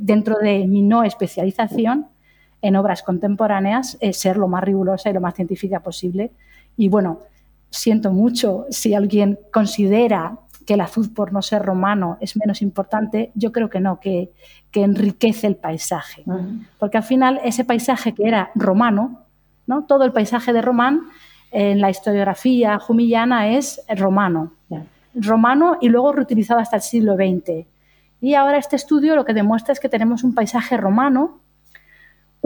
dentro 0.00 0.36
de 0.38 0.66
mi 0.66 0.82
no 0.82 1.02
especialización, 1.02 2.06
en 2.62 2.76
obras 2.76 3.02
contemporáneas 3.02 3.96
es 4.00 4.18
ser 4.18 4.36
lo 4.36 4.48
más 4.48 4.64
rigurosa 4.64 5.10
y 5.10 5.12
lo 5.12 5.20
más 5.20 5.34
científica 5.34 5.80
posible. 5.80 6.32
Y 6.76 6.88
bueno, 6.88 7.20
siento 7.70 8.10
mucho 8.10 8.66
si 8.70 8.94
alguien 8.94 9.38
considera 9.52 10.38
que 10.66 10.74
el 10.74 10.80
azul 10.80 11.12
por 11.12 11.32
no 11.32 11.42
ser 11.42 11.62
romano 11.62 12.18
es 12.20 12.36
menos 12.36 12.60
importante, 12.60 13.30
yo 13.34 13.52
creo 13.52 13.70
que 13.70 13.78
no, 13.78 14.00
que, 14.00 14.32
que 14.72 14.82
enriquece 14.82 15.46
el 15.46 15.56
paisaje. 15.56 16.24
Porque 16.78 16.96
al 16.96 17.04
final 17.04 17.40
ese 17.44 17.64
paisaje 17.64 18.14
que 18.14 18.26
era 18.26 18.50
romano, 18.56 19.20
¿no? 19.66 19.84
todo 19.84 20.04
el 20.04 20.12
paisaje 20.12 20.52
de 20.52 20.62
Román 20.62 21.02
en 21.50 21.80
la 21.80 21.90
historiografía 21.90 22.78
jumillana 22.78 23.50
es 23.56 23.82
romano. 23.96 24.52
Romano 25.14 25.78
y 25.80 25.88
luego 25.88 26.12
reutilizado 26.12 26.60
hasta 26.60 26.76
el 26.76 26.82
siglo 26.82 27.14
XX. 27.14 27.66
Y 28.20 28.34
ahora 28.34 28.58
este 28.58 28.76
estudio 28.76 29.14
lo 29.14 29.24
que 29.24 29.34
demuestra 29.34 29.72
es 29.72 29.80
que 29.80 29.88
tenemos 29.88 30.24
un 30.24 30.34
paisaje 30.34 30.76
romano 30.76 31.40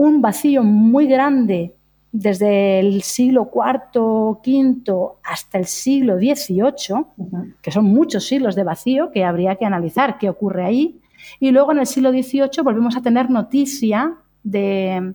un 0.01 0.21
vacío 0.21 0.63
muy 0.63 1.05
grande 1.05 1.75
desde 2.11 2.79
el 2.79 3.03
siglo 3.03 3.51
IV, 3.53 4.01
V 4.43 4.83
hasta 5.23 5.59
el 5.59 5.65
siglo 5.65 6.17
XVIII, 6.17 7.05
que 7.61 7.71
son 7.71 7.85
muchos 7.85 8.25
siglos 8.25 8.55
de 8.55 8.63
vacío 8.63 9.11
que 9.11 9.23
habría 9.23 9.55
que 9.55 9.65
analizar 9.65 10.17
qué 10.17 10.27
ocurre 10.29 10.65
ahí. 10.65 10.99
Y 11.39 11.51
luego 11.51 11.71
en 11.71 11.79
el 11.79 11.85
siglo 11.85 12.11
XVIII 12.11 12.63
volvemos 12.63 12.97
a 12.97 13.01
tener 13.01 13.29
noticia 13.29 14.15
de, 14.43 15.13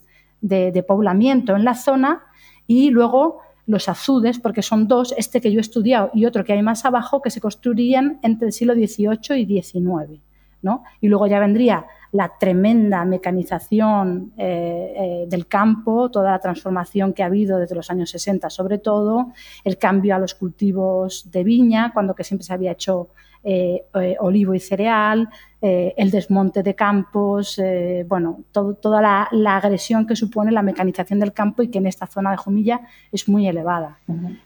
poblamiento 0.87 1.57
en 1.57 1.65
la 1.65 1.75
zona 1.75 2.23
y 2.69 2.91
luego 2.91 3.41
los 3.67 3.89
azudes, 3.89 4.39
porque 4.39 4.63
son 4.63 4.87
dos, 4.87 5.15
este 5.17 5.41
que 5.41 5.53
yo 5.53 5.59
he 5.59 5.61
estudiado 5.61 6.11
y 6.15 6.25
otro 6.25 6.45
que 6.45 6.53
hay 6.53 6.63
más 6.63 6.85
abajo, 6.85 7.21
que 7.21 7.31
se 7.31 7.41
construirían 7.41 8.21
entre 8.23 8.49
el 8.49 8.53
siglo 8.53 8.75
XVIII 8.75 9.41
y 9.41 9.63
XIX. 9.63 10.21
¿no? 10.63 10.85
Y 11.01 11.09
luego 11.09 11.27
ya 11.27 11.39
vendría 11.39 11.87
la 12.13 12.33
tremenda 12.39 13.05
mecanización 13.05 14.33
eh, 14.37 14.95
eh, 14.97 15.27
del 15.29 15.47
campo, 15.47 16.11
toda 16.11 16.33
la 16.33 16.39
transformación 16.39 17.13
que 17.13 17.23
ha 17.23 17.27
habido 17.27 17.59
desde 17.59 17.75
los 17.75 17.91
años 17.91 18.11
60 18.11 18.49
sobre 18.51 18.79
todo, 18.79 19.33
el 19.65 19.77
cambio 19.77 20.15
a 20.15 20.19
los 20.19 20.35
cultivos 20.35 21.31
de 21.31 21.45
viña, 21.45 21.93
cuando 21.93 22.15
que 22.15 22.25
siempre 22.25 22.45
se 22.45 22.55
había 22.55 22.73
hecho 22.73 23.11
eh, 23.45 23.85
olivo 24.19 24.55
y 24.55 24.61
cereal, 24.61 25.29
el 25.61 26.11
desmonte 26.11 26.63
de 26.63 26.75
campos, 26.75 27.61
bueno, 28.09 28.41
toda 28.53 29.01
la, 29.33 29.57
agresión 29.57 30.07
que 30.07 30.15
supone 30.15 30.53
la 30.53 30.63
mecanización 30.63 31.19
del 31.19 31.33
campo 31.33 31.63
y 31.63 31.69
que 31.69 31.79
en 31.79 31.87
esta 31.87 32.07
zona 32.07 32.31
de 32.31 32.37
Jumilla 32.37 32.83
es 33.11 33.29
muy 33.29 33.49
elevada. 33.49 33.99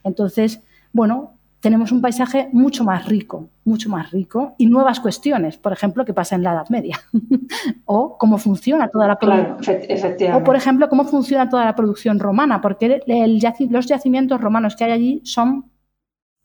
Entonces, 0.04 0.62
bueno, 0.92 1.34
tenemos 1.60 1.92
un 1.92 2.00
paisaje 2.00 2.48
mucho 2.52 2.84
más 2.84 3.06
rico, 3.06 3.50
mucho 3.64 3.90
más 3.90 4.10
rico 4.10 4.54
y 4.56 4.66
nuevas 4.66 4.98
cuestiones, 4.98 5.58
por 5.58 5.72
ejemplo, 5.72 6.04
qué 6.04 6.14
pasa 6.14 6.34
en 6.34 6.42
la 6.42 6.52
Edad 6.52 6.68
Media 6.70 6.98
o 7.84 8.16
cómo 8.18 8.38
funciona 8.38 8.88
toda 8.88 9.06
la 9.06 9.18
producción. 9.18 10.34
o, 10.34 10.42
por 10.42 10.56
ejemplo, 10.56 10.88
cómo 10.88 11.04
funciona 11.04 11.48
toda 11.48 11.66
la 11.66 11.76
producción 11.76 12.18
romana, 12.18 12.60
porque 12.60 13.02
los 13.06 13.86
yacimientos 13.86 14.40
romanos 14.40 14.74
que 14.74 14.84
hay 14.84 14.92
allí 14.92 15.20
son 15.24 15.70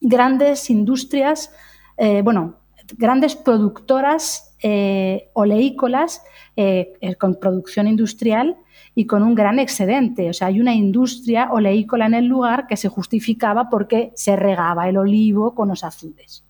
grandes 0.01 0.69
industrias, 0.69 1.51
eh, 1.97 2.21
bueno, 2.21 2.57
grandes 2.97 3.35
productoras 3.35 4.55
eh, 4.61 5.29
oleícolas 5.33 6.21
eh, 6.55 6.93
con 7.19 7.35
producción 7.35 7.87
industrial 7.87 8.57
y 8.95 9.05
con 9.05 9.23
un 9.23 9.35
gran 9.35 9.59
excedente. 9.59 10.29
O 10.29 10.33
sea, 10.33 10.47
hay 10.47 10.59
una 10.59 10.73
industria 10.73 11.49
oleícola 11.51 12.05
en 12.05 12.13
el 12.13 12.25
lugar 12.25 12.65
que 12.67 12.77
se 12.77 12.89
justificaba 12.89 13.69
porque 13.69 14.11
se 14.15 14.35
regaba 14.35 14.87
el 14.89 14.97
olivo 14.97 15.53
con 15.53 15.67
los 15.69 15.83
azudes. 15.83 16.43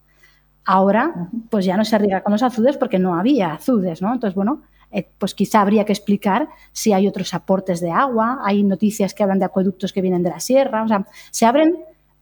Ahora, 0.64 1.30
pues 1.50 1.66
ya 1.66 1.78
no 1.78 1.86
se 1.86 1.98
riega 1.98 2.24
con 2.24 2.32
los 2.32 2.44
azudes 2.44 2.78
porque 2.78 3.00
no 3.00 3.16
había 3.16 3.54
azudes, 3.54 4.02
¿no? 4.02 4.14
Entonces, 4.14 4.36
bueno, 4.36 4.64
eh, 4.92 5.08
pues 5.18 5.36
quizá 5.36 5.62
habría 5.62 5.86
que 5.86 5.94
explicar 5.94 6.50
si 6.72 6.94
hay 6.94 7.08
otros 7.08 7.34
aportes 7.34 7.82
de 7.82 7.92
agua, 7.92 8.40
hay 8.44 8.64
noticias 8.64 9.14
que 9.14 9.24
hablan 9.24 9.40
de 9.40 9.46
acueductos 9.46 9.94
que 9.94 10.02
vienen 10.02 10.24
de 10.24 10.30
la 10.30 10.40
sierra, 10.40 10.84
o 10.84 10.88
sea, 10.88 11.06
se 11.32 11.46
abren 11.46 11.76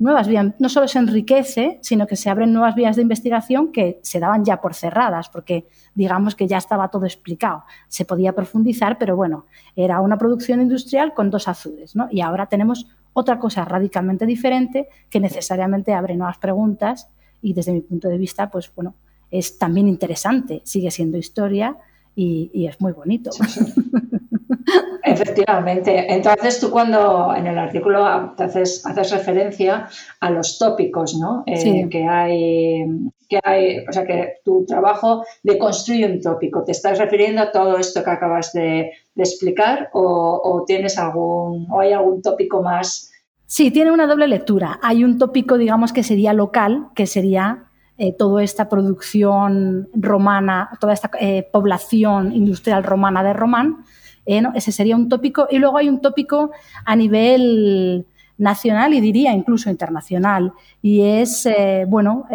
nuevas 0.04 0.28
vías, 0.28 0.48
no 0.60 0.68
solo 0.68 0.88
se 0.90 1.00
enriquece, 1.00 1.80
sino 1.82 2.08
que 2.08 2.18
se 2.18 2.30
abren 2.30 2.52
nuevas 2.52 2.76
vías 2.76 2.98
de 2.98 3.02
investigación 3.02 3.72
que 3.72 4.00
se 4.04 4.20
daban 4.20 4.44
ya 4.44 4.60
por 4.60 4.74
cerradas, 4.74 5.30
porque 5.30 5.66
digamos 5.96 6.36
que 6.36 6.46
ya 6.46 6.58
estaba 6.58 6.90
todo 6.90 7.06
explicado. 7.06 7.64
Se 7.88 8.04
podía 8.04 8.34
profundizar, 8.34 8.98
pero 8.98 9.16
bueno, 9.16 9.46
era 9.78 10.02
una 10.02 10.18
producción 10.18 10.62
industrial 10.62 11.14
con 11.14 11.30
dos 11.30 11.48
azudes, 11.48 11.96
¿no? 11.96 12.10
Y 12.12 12.20
ahora 12.20 12.48
tenemos 12.48 12.88
otra 13.14 13.40
cosa 13.40 13.64
radicalmente 13.64 14.26
diferente 14.26 14.90
que 15.10 15.22
necesariamente 15.22 15.94
abre 15.94 16.18
nuevas 16.18 16.38
preguntas 16.38 17.10
y 17.42 17.54
desde 17.54 17.72
mi 17.72 17.80
punto 17.80 18.10
de 18.10 18.18
vista, 18.18 18.52
pues 18.52 18.74
bueno, 18.76 18.96
es 19.32 19.58
también 19.58 19.88
interesante, 19.88 20.62
sigue 20.66 20.92
siendo 20.92 21.18
historia 21.18 21.78
y, 22.16 22.68
es 22.68 22.80
muy 22.80 22.92
bonito. 22.92 23.32
Efectivamente. 25.04 26.14
Entonces 26.14 26.60
tú 26.60 26.72
cuando 26.72 27.34
en 27.36 27.48
el 27.48 27.58
artículo 27.58 28.06
haces, 28.06 28.86
haces 28.86 29.12
referencia 29.12 29.88
a 30.20 30.30
los 30.30 30.58
tópicos 30.58 31.16
¿no? 31.16 31.44
Eh, 31.46 31.88
que, 31.90 32.08
hay, 32.08 32.86
que 33.28 33.40
hay, 33.44 33.80
o 33.80 33.92
sea 33.92 34.06
que 34.06 34.36
tu 34.46 34.66
trabajo 34.66 35.26
de 35.44 35.58
construir 35.58 36.10
un 36.10 36.22
tópico, 36.22 36.64
¿te 36.64 36.72
estás 36.72 36.98
refiriendo 37.00 37.42
a 37.42 37.52
todo 37.52 37.78
esto 37.78 38.04
que 38.04 38.10
acabas 38.10 38.54
de, 38.54 38.92
explicar 39.16 39.90
o, 39.94 40.64
tienes 40.66 40.98
algún, 40.98 41.68
o 41.70 41.80
hay 41.82 41.92
algún 41.92 42.22
tópico 42.22 42.62
más? 42.62 43.12
Sí, 43.46 43.70
tiene 43.70 43.92
una 43.92 44.08
doble 44.08 44.28
lectura. 44.28 44.80
Hay 44.82 45.04
un 45.04 45.20
tópico, 45.20 45.58
digamos, 45.58 45.94
que 45.94 46.02
sería 46.02 46.34
local, 46.34 46.88
que 46.96 47.06
sería 47.06 47.66
eh, 47.98 48.14
toda 48.18 48.44
esta 48.44 48.70
producción 48.70 49.88
romana, 49.94 50.72
toda 50.80 50.94
esta 50.94 51.12
eh, 51.20 51.48
población 51.52 52.34
industrial 52.34 52.84
romana 52.84 53.24
de 53.24 53.34
Román, 53.34 53.86
eh, 54.26 54.42
ese 54.56 54.72
sería 54.72 54.96
un 54.96 55.10
tópico. 55.10 55.48
Y 55.52 55.60
luego 55.60 55.78
hay 55.78 55.90
un 55.90 56.02
tópico 56.02 56.52
a 56.86 56.96
nivel 56.96 58.08
nacional 58.38 58.96
y 58.96 59.02
diría 59.02 59.34
incluso 59.34 59.70
internacional. 59.70 60.54
Y 60.82 61.02
es, 61.02 61.46
eh, 61.46 61.86
bueno, 61.88 62.26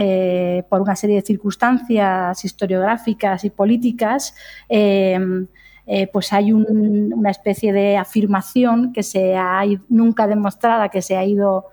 por 0.69 0.81
una 0.81 0.95
serie 0.95 1.17
de 1.17 1.23
circunstancias 1.23 2.45
historiográficas 2.45 3.45
y 3.45 3.51
políticas, 3.51 4.35
pues 4.69 6.33
hay 6.33 6.53
una 6.53 7.31
especie 7.31 7.73
de 7.73 7.97
afirmación 7.97 8.93
que 8.93 9.03
se 9.03 9.37
ha 9.37 9.63
nunca 9.89 10.29
demostrada, 10.29 10.89
que 10.89 11.03
se 11.03 11.17
ha 11.17 11.25
ido 11.25 11.65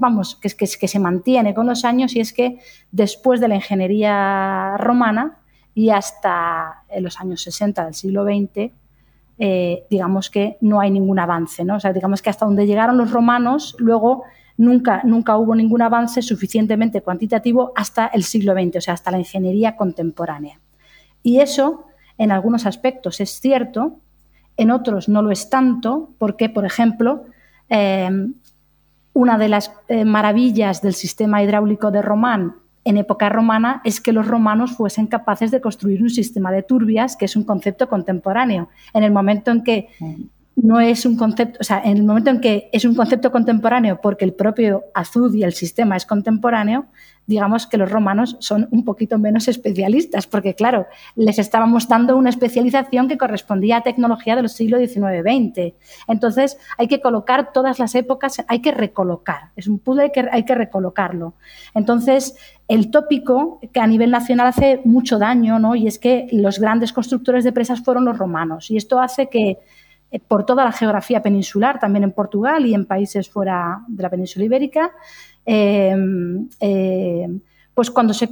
vamos, 0.00 0.36
que, 0.36 0.48
que, 0.48 0.88
se 0.88 0.98
mantiene 0.98 1.54
con 1.54 1.66
los 1.66 1.84
años 1.84 2.16
y 2.16 2.20
es 2.20 2.32
que 2.32 2.58
después 2.90 3.40
de 3.40 3.48
la 3.48 3.54
ingeniería 3.56 4.76
romana, 4.78 5.38
y 5.74 5.90
hasta 5.90 6.84
los 7.00 7.18
años 7.20 7.42
60 7.42 7.84
del 7.84 7.94
siglo 7.94 8.24
XX, 8.24 8.72
eh, 9.38 9.84
digamos 9.88 10.30
que 10.30 10.58
no 10.60 10.80
hay 10.80 10.90
ningún 10.90 11.18
avance. 11.18 11.64
¿no? 11.64 11.76
O 11.76 11.80
sea, 11.80 11.92
digamos 11.92 12.22
que 12.22 12.30
hasta 12.30 12.44
donde 12.44 12.66
llegaron 12.66 12.98
los 12.98 13.10
romanos, 13.10 13.74
luego 13.78 14.24
nunca, 14.56 15.02
nunca 15.04 15.36
hubo 15.36 15.54
ningún 15.54 15.82
avance 15.82 16.22
suficientemente 16.22 17.00
cuantitativo 17.00 17.72
hasta 17.74 18.06
el 18.08 18.24
siglo 18.24 18.52
XX, 18.52 18.76
o 18.76 18.80
sea, 18.80 18.94
hasta 18.94 19.10
la 19.10 19.18
ingeniería 19.18 19.76
contemporánea. 19.76 20.60
Y 21.22 21.40
eso, 21.40 21.86
en 22.18 22.32
algunos 22.32 22.66
aspectos, 22.66 23.20
es 23.20 23.40
cierto, 23.40 23.98
en 24.56 24.70
otros 24.70 25.08
no 25.08 25.22
lo 25.22 25.30
es 25.30 25.48
tanto, 25.48 26.10
porque, 26.18 26.48
por 26.50 26.66
ejemplo, 26.66 27.24
eh, 27.70 28.10
una 29.14 29.38
de 29.38 29.48
las 29.48 29.72
eh, 29.88 30.04
maravillas 30.04 30.82
del 30.82 30.94
sistema 30.94 31.42
hidráulico 31.42 31.90
de 31.90 32.02
Román 32.02 32.56
en 32.84 32.96
época 32.96 33.28
romana 33.28 33.80
es 33.84 34.00
que 34.00 34.12
los 34.12 34.26
romanos 34.26 34.72
fuesen 34.72 35.06
capaces 35.06 35.50
de 35.50 35.60
construir 35.60 36.02
un 36.02 36.10
sistema 36.10 36.50
de 36.50 36.62
turbias, 36.62 37.16
que 37.16 37.26
es 37.26 37.36
un 37.36 37.44
concepto 37.44 37.88
contemporáneo. 37.88 38.68
En 38.92 39.04
el 39.04 39.12
momento 39.12 39.50
en 39.50 39.62
que 39.62 39.88
no 40.56 40.80
es 40.80 41.06
un 41.06 41.16
concepto, 41.16 41.58
o 41.60 41.64
sea, 41.64 41.80
en 41.82 41.96
el 41.96 42.04
momento 42.04 42.30
en 42.30 42.40
que 42.40 42.68
es 42.72 42.84
un 42.84 42.94
concepto 42.94 43.32
contemporáneo 43.32 44.00
porque 44.02 44.24
el 44.24 44.34
propio 44.34 44.84
azud 44.94 45.34
y 45.34 45.44
el 45.44 45.54
sistema 45.54 45.96
es 45.96 46.04
contemporáneo, 46.04 46.86
digamos 47.26 47.66
que 47.66 47.78
los 47.78 47.90
romanos 47.90 48.36
son 48.40 48.68
un 48.72 48.84
poquito 48.84 49.18
menos 49.18 49.48
especialistas, 49.48 50.26
porque 50.26 50.54
claro, 50.54 50.86
les 51.14 51.38
estábamos 51.38 51.88
dando 51.88 52.16
una 52.16 52.30
especialización 52.30 53.08
que 53.08 53.16
correspondía 53.16 53.78
a 53.78 53.80
tecnología 53.82 54.36
del 54.36 54.48
siglo 54.48 54.78
XIX-XX. 54.78 55.74
Entonces, 56.08 56.58
hay 56.76 56.88
que 56.88 57.00
colocar 57.00 57.52
todas 57.52 57.78
las 57.78 57.94
épocas, 57.94 58.42
hay 58.48 58.60
que 58.60 58.72
recolocar, 58.72 59.50
es 59.56 59.68
un 59.68 59.78
puzzle 59.78 60.10
que 60.12 60.28
hay 60.30 60.44
que 60.44 60.54
recolocarlo. 60.54 61.34
Entonces, 61.74 62.34
el 62.68 62.90
tópico 62.90 63.60
que 63.72 63.80
a 63.80 63.86
nivel 63.86 64.10
nacional 64.10 64.48
hace 64.48 64.80
mucho 64.84 65.18
daño, 65.18 65.58
¿no? 65.58 65.76
Y 65.76 65.86
es 65.86 65.98
que 65.98 66.26
los 66.32 66.58
grandes 66.58 66.92
constructores 66.92 67.44
de 67.44 67.52
presas 67.52 67.82
fueron 67.82 68.04
los 68.04 68.18
romanos, 68.18 68.70
y 68.70 68.76
esto 68.76 69.00
hace 69.00 69.28
que 69.28 69.58
por 70.20 70.44
toda 70.44 70.64
la 70.64 70.72
geografía 70.72 71.22
peninsular, 71.22 71.78
también 71.78 72.04
en 72.04 72.12
Portugal 72.12 72.66
y 72.66 72.74
en 72.74 72.86
países 72.86 73.28
fuera 73.30 73.80
de 73.88 74.02
la 74.02 74.10
península 74.10 74.44
ibérica, 74.44 74.92
eh, 75.46 75.96
eh, 76.60 77.28
pues 77.74 77.90
cuando 77.90 78.12
se, 78.12 78.28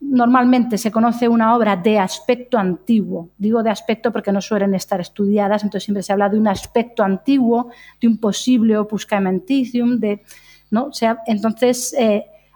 normalmente 0.00 0.78
se 0.78 0.90
conoce 0.90 1.28
una 1.28 1.54
obra 1.54 1.76
de 1.76 1.98
aspecto 1.98 2.56
antiguo, 2.56 3.30
digo 3.36 3.62
de 3.62 3.70
aspecto 3.70 4.10
porque 4.10 4.32
no 4.32 4.40
suelen 4.40 4.74
estar 4.74 5.00
estudiadas, 5.00 5.62
entonces 5.62 5.84
siempre 5.84 6.02
se 6.02 6.12
habla 6.12 6.28
de 6.28 6.38
un 6.38 6.48
aspecto 6.48 7.02
antiguo, 7.02 7.70
de 8.00 8.08
un 8.08 8.18
posible 8.18 8.78
opus 8.78 9.04
caementicium, 9.04 9.98
de, 9.98 10.22
¿no? 10.70 10.92
sea, 10.92 11.18
entonces 11.26 11.94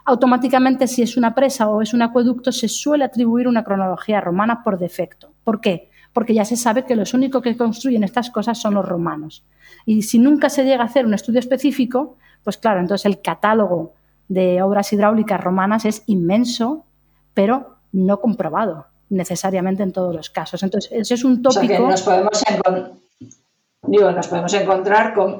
automáticamente 0.05 0.87
si 0.87 1.03
es 1.03 1.15
una 1.17 1.35
presa 1.35 1.69
o 1.69 1.81
es 1.81 1.93
un 1.93 2.01
acueducto 2.01 2.51
se 2.51 2.67
suele 2.67 3.03
atribuir 3.03 3.47
una 3.47 3.63
cronología 3.63 4.19
romana 4.19 4.63
por 4.63 4.79
defecto. 4.79 5.31
¿Por 5.43 5.61
qué? 5.61 5.90
Porque 6.13 6.33
ya 6.33 6.45
se 6.45 6.57
sabe 6.57 6.85
que 6.85 6.95
los 6.95 7.13
únicos 7.13 7.41
que 7.41 7.57
construyen 7.57 8.03
estas 8.03 8.29
cosas 8.29 8.59
son 8.59 8.73
los 8.73 8.85
romanos. 8.85 9.43
Y 9.85 10.01
si 10.03 10.19
nunca 10.19 10.49
se 10.49 10.63
llega 10.63 10.83
a 10.83 10.87
hacer 10.87 11.05
un 11.05 11.13
estudio 11.13 11.39
específico, 11.39 12.17
pues 12.43 12.57
claro, 12.57 12.79
entonces 12.79 13.05
el 13.05 13.21
catálogo 13.21 13.93
de 14.27 14.61
obras 14.61 14.91
hidráulicas 14.93 15.41
romanas 15.41 15.85
es 15.85 16.03
inmenso, 16.07 16.85
pero 17.33 17.77
no 17.91 18.19
comprobado 18.19 18.87
necesariamente 19.09 19.83
en 19.83 19.91
todos 19.91 20.15
los 20.15 20.29
casos. 20.29 20.63
Entonces, 20.63 20.91
ese 20.91 21.15
es 21.15 21.23
un 21.23 21.41
tópico. 21.41 21.87
nos 21.87 22.01
podemos 22.01 22.43
digo, 23.83 24.11
nos 24.11 24.27
podemos 24.27 24.53
encontrar 24.53 25.13
con, 25.13 25.37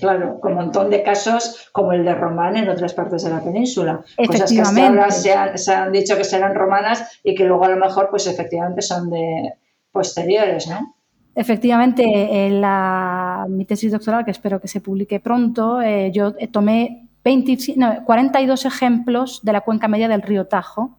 claro, 0.00 0.40
con 0.40 0.52
un 0.52 0.58
montón 0.58 0.90
de 0.90 1.02
casos 1.02 1.68
como 1.72 1.92
el 1.92 2.04
de 2.04 2.14
Román 2.14 2.56
en 2.56 2.68
otras 2.68 2.94
partes 2.94 3.24
de 3.24 3.30
la 3.30 3.40
península. 3.40 4.00
Cosas 4.16 4.50
que 4.50 4.60
hasta 4.60 4.86
ahora 4.86 5.10
se 5.56 5.72
han, 5.72 5.92
dicho 5.92 6.16
que 6.16 6.24
serán 6.24 6.54
romanas 6.54 7.20
y 7.22 7.34
que 7.34 7.44
luego 7.44 7.64
a 7.64 7.68
lo 7.68 7.76
mejor, 7.76 8.08
pues 8.10 8.26
efectivamente 8.26 8.82
son 8.82 9.10
de 9.10 9.54
posteriores, 9.92 10.68
¿no? 10.68 10.94
Efectivamente, 11.34 12.02
en 12.46 12.60
la, 12.60 13.46
mi 13.48 13.64
tesis 13.64 13.92
doctoral, 13.92 14.24
que 14.24 14.32
espero 14.32 14.60
que 14.60 14.68
se 14.68 14.80
publique 14.80 15.20
pronto, 15.20 15.80
eh, 15.80 16.10
yo 16.12 16.34
tomé 16.50 17.08
42 17.22 18.64
ejemplos 18.64 19.40
de 19.42 19.52
la 19.52 19.60
cuenca 19.60 19.88
media 19.88 20.08
del 20.08 20.22
río 20.22 20.46
Tajo, 20.46 20.98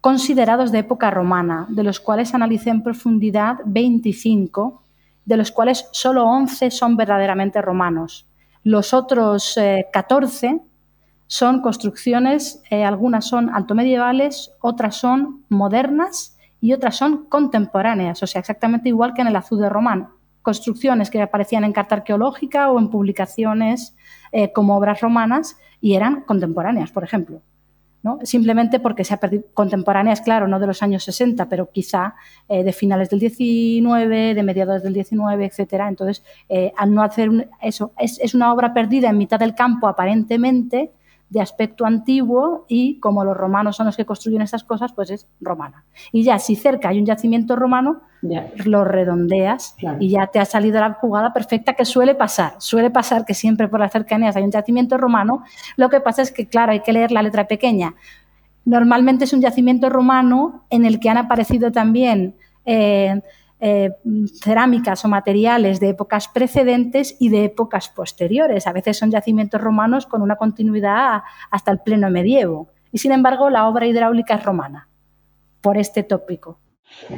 considerados 0.00 0.70
de 0.70 0.80
época 0.80 1.10
romana, 1.10 1.66
de 1.70 1.82
los 1.82 1.98
cuales 1.98 2.34
analicé 2.34 2.70
en 2.70 2.82
profundidad 2.82 3.56
25 3.64 4.81
de 5.24 5.36
los 5.36 5.52
cuales 5.52 5.88
solo 5.92 6.24
11 6.24 6.70
son 6.70 6.96
verdaderamente 6.96 7.62
romanos. 7.62 8.26
Los 8.64 8.94
otros 8.94 9.58
14 9.92 10.46
eh, 10.46 10.60
son 11.26 11.60
construcciones, 11.62 12.62
eh, 12.70 12.84
algunas 12.84 13.26
son 13.26 13.50
altomedievales, 13.50 14.52
otras 14.60 14.96
son 14.96 15.44
modernas 15.48 16.36
y 16.60 16.72
otras 16.72 16.96
son 16.96 17.24
contemporáneas, 17.26 18.22
o 18.22 18.26
sea, 18.26 18.40
exactamente 18.40 18.88
igual 18.88 19.14
que 19.14 19.22
en 19.22 19.28
el 19.28 19.36
azul 19.36 19.60
de 19.60 19.68
Román. 19.68 20.10
Construcciones 20.42 21.10
que 21.10 21.22
aparecían 21.22 21.64
en 21.64 21.72
carta 21.72 21.96
arqueológica 21.96 22.70
o 22.70 22.78
en 22.78 22.90
publicaciones 22.90 23.96
eh, 24.32 24.52
como 24.52 24.76
obras 24.76 25.00
romanas 25.00 25.56
y 25.80 25.94
eran 25.94 26.22
contemporáneas, 26.22 26.90
por 26.90 27.04
ejemplo 27.04 27.42
simplemente 28.24 28.80
porque 28.80 29.04
se 29.04 29.14
ha 29.14 29.18
perdido 29.18 29.44
contemporáneas, 29.54 30.20
claro, 30.20 30.48
no 30.48 30.58
de 30.58 30.66
los 30.66 30.82
años 30.82 31.04
60, 31.04 31.48
pero 31.48 31.70
quizá 31.70 32.14
eh, 32.48 32.64
de 32.64 32.72
finales 32.72 33.10
del 33.10 33.20
19, 33.20 34.34
de 34.34 34.42
mediados 34.42 34.82
del 34.82 34.92
19, 34.92 35.44
etcétera. 35.44 35.88
Entonces, 35.88 36.24
eh, 36.48 36.72
al 36.76 36.92
no 36.92 37.02
hacer 37.02 37.48
eso, 37.60 37.92
es, 37.98 38.18
es, 38.20 38.34
una 38.34 38.52
obra 38.52 38.74
perdida 38.74 39.08
en 39.08 39.18
mitad 39.18 39.38
del 39.38 39.54
campo 39.54 39.86
aparentemente, 39.86 40.90
de 41.32 41.40
aspecto 41.40 41.86
antiguo 41.86 42.66
y 42.68 43.00
como 43.00 43.24
los 43.24 43.34
romanos 43.34 43.76
son 43.76 43.86
los 43.86 43.96
que 43.96 44.04
construyen 44.04 44.42
estas 44.42 44.64
cosas, 44.64 44.92
pues 44.92 45.10
es 45.10 45.26
romana. 45.40 45.84
Y 46.12 46.24
ya 46.24 46.38
si 46.38 46.56
cerca 46.56 46.90
hay 46.90 46.98
un 46.98 47.06
yacimiento 47.06 47.56
romano, 47.56 48.02
lo 48.66 48.84
redondeas 48.84 49.74
y 49.98 50.10
ya 50.10 50.26
te 50.26 50.38
ha 50.38 50.44
salido 50.44 50.78
la 50.78 50.92
jugada 50.92 51.32
perfecta 51.32 51.72
que 51.72 51.86
suele 51.86 52.14
pasar. 52.14 52.54
Suele 52.58 52.90
pasar 52.90 53.24
que 53.24 53.32
siempre 53.32 53.66
por 53.66 53.80
las 53.80 53.92
cercanías 53.92 54.36
hay 54.36 54.44
un 54.44 54.50
yacimiento 54.50 54.98
romano. 54.98 55.42
Lo 55.76 55.88
que 55.88 56.00
pasa 56.00 56.20
es 56.20 56.30
que, 56.30 56.46
claro, 56.46 56.72
hay 56.72 56.80
que 56.80 56.92
leer 56.92 57.12
la 57.12 57.22
letra 57.22 57.48
pequeña. 57.48 57.94
Normalmente 58.66 59.24
es 59.24 59.32
un 59.32 59.40
yacimiento 59.40 59.88
romano 59.88 60.66
en 60.68 60.84
el 60.84 61.00
que 61.00 61.08
han 61.08 61.16
aparecido 61.16 61.72
también 61.72 62.36
eh, 62.66 63.22
eh, 63.64 63.92
cerámicas 64.42 65.04
o 65.04 65.08
materiales 65.08 65.78
de 65.78 65.90
épocas 65.90 66.26
precedentes 66.26 67.14
y 67.20 67.28
de 67.28 67.44
épocas 67.44 67.88
posteriores. 67.88 68.66
A 68.66 68.72
veces 68.72 68.98
son 68.98 69.12
yacimientos 69.12 69.60
romanos 69.60 70.06
con 70.06 70.20
una 70.20 70.34
continuidad 70.34 71.22
hasta 71.48 71.70
el 71.70 71.78
pleno 71.78 72.10
medievo. 72.10 72.70
Y 72.90 72.98
sin 72.98 73.12
embargo, 73.12 73.50
la 73.50 73.68
obra 73.68 73.86
hidráulica 73.86 74.34
es 74.34 74.42
romana, 74.42 74.88
por 75.60 75.78
este 75.78 76.02
tópico. 76.02 76.58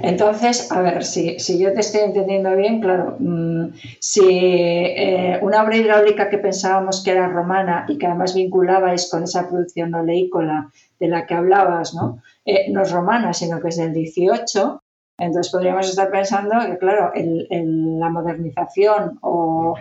Entonces, 0.03 0.71
a 0.71 0.83
ver, 0.83 1.03
si, 1.03 1.39
yo 1.59 1.73
te 1.73 1.81
estoy 1.81 2.03
entendiendo 2.03 2.55
bien, 2.55 2.83
claro, 2.83 3.17
mm, 3.19 3.69
si 3.99 4.21
eh, 4.29 5.39
una 5.41 5.63
obra 5.63 5.79
hidráulica 5.79 6.29
que 6.29 6.37
pensábamos 6.37 7.03
que 7.03 7.13
era 7.13 7.27
romana 7.27 7.87
y 7.89 7.97
que 7.97 8.07
además 8.07 8.35
vinculabais 8.35 9.09
con 9.11 9.23
esa 9.23 9.49
producción 9.49 9.95
oleícola 9.95 10.71
de 11.01 11.09
la 11.09 11.27
que 11.27 11.33
hablabas, 11.33 11.95
¿no? 11.95 12.19
Eh, 12.45 12.71
no 12.71 12.83
es 12.83 12.93
romana, 12.93 13.33
sino 13.33 13.61
que 13.61 13.69
es 13.69 13.79
del 13.79 13.95
18, 13.95 14.84
entonces 15.19 15.53
podríamos 15.53 15.89
estar 15.89 16.11
pensando 16.11 16.55
que, 16.67 16.79
claro, 16.79 17.13
la 17.15 18.09
modernización 18.09 19.19
o, 19.23 19.77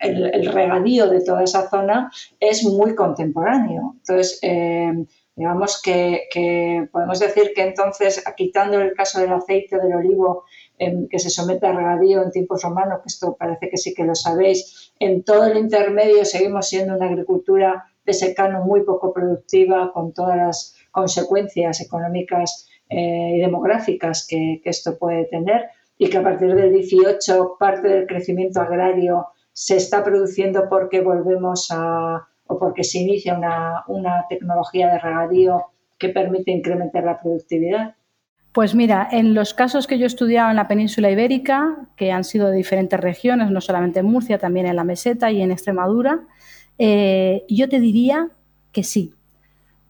el, 0.00 0.46
regadío 0.52 1.08
de 1.08 1.22
toda 1.22 1.44
esa 1.44 1.68
zona 1.68 2.10
es 2.40 2.64
muy 2.64 2.94
contemporáneo. 2.94 3.94
Entonces, 3.98 4.38
eh, 4.42 5.04
digamos 5.36 5.80
que, 5.82 6.88
podemos 6.90 7.20
decir 7.20 7.52
que 7.54 7.62
entonces, 7.62 8.24
quitando 8.36 8.80
el 8.80 8.94
caso 8.94 9.20
del 9.20 9.32
aceite 9.32 9.78
del 9.78 9.94
olivo 9.94 10.44
em, 10.78 11.08
que 11.08 11.18
se 11.18 11.30
somete 11.30 11.66
a 11.66 11.72
regadío 11.72 12.22
en 12.22 12.30
tiempos 12.30 12.62
romanos, 12.62 13.00
que 13.02 13.08
esto 13.08 13.36
parece 13.38 13.68
que 13.68 13.76
sí 13.76 13.94
que 13.94 14.04
lo 14.04 14.14
sabéis, 14.14 14.92
en 14.98 15.22
todo 15.24 15.46
el 15.46 15.58
intermedio 15.58 16.24
seguimos 16.24 16.68
siendo 16.68 16.96
una 16.96 17.06
agricultura 17.06 17.84
de 18.04 18.12
secano 18.12 18.64
muy 18.64 18.82
poco 18.82 19.12
productiva, 19.12 19.92
con 19.92 20.12
todas 20.12 20.36
las 20.36 20.76
consecuencias 20.90 21.80
económicas 21.80 22.68
eh, 22.92 23.36
y 23.36 23.38
demográficas 23.40 24.26
que, 24.28 24.60
esto 24.64 24.98
puede 24.98 25.24
tener 25.26 25.68
y 25.98 26.08
que 26.08 26.18
a 26.18 26.22
partir 26.22 26.54
del 26.54 26.72
18 26.72 27.56
parte 27.58 27.88
del 27.88 28.06
crecimiento 28.06 28.60
agrario 28.60 29.28
se 29.52 29.76
está 29.76 30.02
produciendo 30.02 30.68
porque 30.68 31.00
volvemos 31.00 31.68
a 31.70 32.26
o 32.46 32.58
porque 32.58 32.84
se 32.84 32.98
inicia 32.98 33.36
una, 33.36 33.84
una 33.86 34.26
tecnología 34.28 34.92
de 34.92 34.98
regadío 34.98 35.66
que 35.98 36.08
permite 36.08 36.50
incrementar 36.50 37.04
la 37.04 37.20
productividad. 37.20 37.94
Pues 38.52 38.74
mira, 38.74 39.08
en 39.10 39.32
los 39.32 39.54
casos 39.54 39.86
que 39.86 39.96
yo 39.96 40.04
he 40.04 40.06
estudiado 40.06 40.50
en 40.50 40.56
la 40.56 40.68
península 40.68 41.10
ibérica, 41.10 41.88
que 41.96 42.12
han 42.12 42.24
sido 42.24 42.50
de 42.50 42.56
diferentes 42.56 43.00
regiones, 43.00 43.50
no 43.50 43.62
solamente 43.62 44.00
en 44.00 44.06
Murcia, 44.06 44.38
también 44.38 44.66
en 44.66 44.76
la 44.76 44.84
meseta 44.84 45.30
y 45.30 45.40
en 45.40 45.50
Extremadura, 45.50 46.26
eh, 46.76 47.44
yo 47.48 47.68
te 47.68 47.80
diría 47.80 48.28
que 48.72 48.82
sí, 48.82 49.14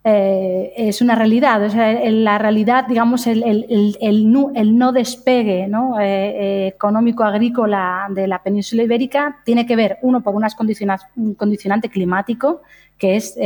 eh, 0.05 0.73
es 0.77 1.01
una 1.01 1.15
realidad. 1.15 1.61
La 2.05 2.39
realidad, 2.39 2.87
digamos, 2.89 3.27
el, 3.27 4.33
no, 4.33 4.93
despegue 4.93 5.69
¿no? 5.69 6.01
Eh, 6.01 6.05
eh, 6.05 6.67
económico-agrícola 6.69 8.09
de 8.11 8.27
la 8.27 8.43
península 8.43 8.83
ibérica 8.83 9.41
tiene 9.45 9.65
que 9.65 9.77
ver, 9.77 9.99
uno, 10.03 10.21
por 10.21 10.35
un 10.35 11.35
condicionante 11.35 11.89
climático, 11.89 12.63
que 12.99 13.17
es 13.17 13.37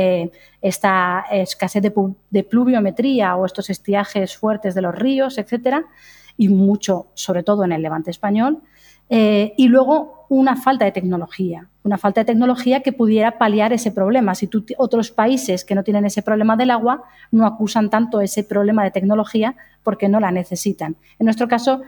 esta 0.60 1.24
escasez 1.30 1.82
de, 1.82 1.92
de, 2.30 2.42
pluviometría 2.42 3.36
o 3.36 3.46
estos 3.46 3.70
estiajes 3.70 4.36
fuertes 4.36 4.74
de 4.74 4.82
los 4.82 4.94
ríos, 4.94 5.38
etcétera, 5.38 5.84
y 6.36 6.48
mucho, 6.48 7.06
sobre 7.14 7.42
todo 7.42 7.64
en 7.64 7.72
el 7.72 7.82
levante 7.82 8.10
español. 8.10 8.62
Y 9.08 9.68
luego 9.68 10.26
una 10.28 10.56
falta 10.56 10.84
de 10.84 10.92
tecnología, 10.92 11.68
una 11.84 11.98
falta 11.98 12.22
de 12.22 12.24
tecnología 12.24 12.80
que 12.80 12.92
pudiera 12.92 13.38
paliar 13.38 13.72
ese 13.72 13.92
problema. 13.92 14.34
Si 14.34 14.50
otros 14.76 15.12
países 15.12 15.64
que 15.64 15.76
no 15.76 15.84
tienen 15.84 16.04
ese 16.04 16.22
problema 16.22 16.56
del 16.56 16.72
agua 16.72 17.04
no 17.30 17.46
acusan 17.46 17.90
tanto 17.90 18.20
ese 18.20 18.42
problema 18.42 18.82
de 18.82 18.90
tecnología 18.90 19.54
porque 19.84 20.08
no 20.08 20.18
la 20.18 20.32
necesitan. 20.32 20.96
En 21.20 21.26
nuestro 21.26 21.46
caso, 21.46 21.82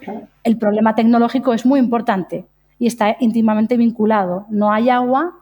el 0.45 0.57
problema 0.57 0.95
tecnológico 0.95 1.53
es 1.53 1.67
muy 1.67 1.81
importante 1.81 2.47
y 2.79 2.87
está 2.87 3.17
íntimamente 3.19 3.77
vinculado. 3.77 4.47
No 4.51 4.71
hay 4.71 4.89
agua 4.89 5.35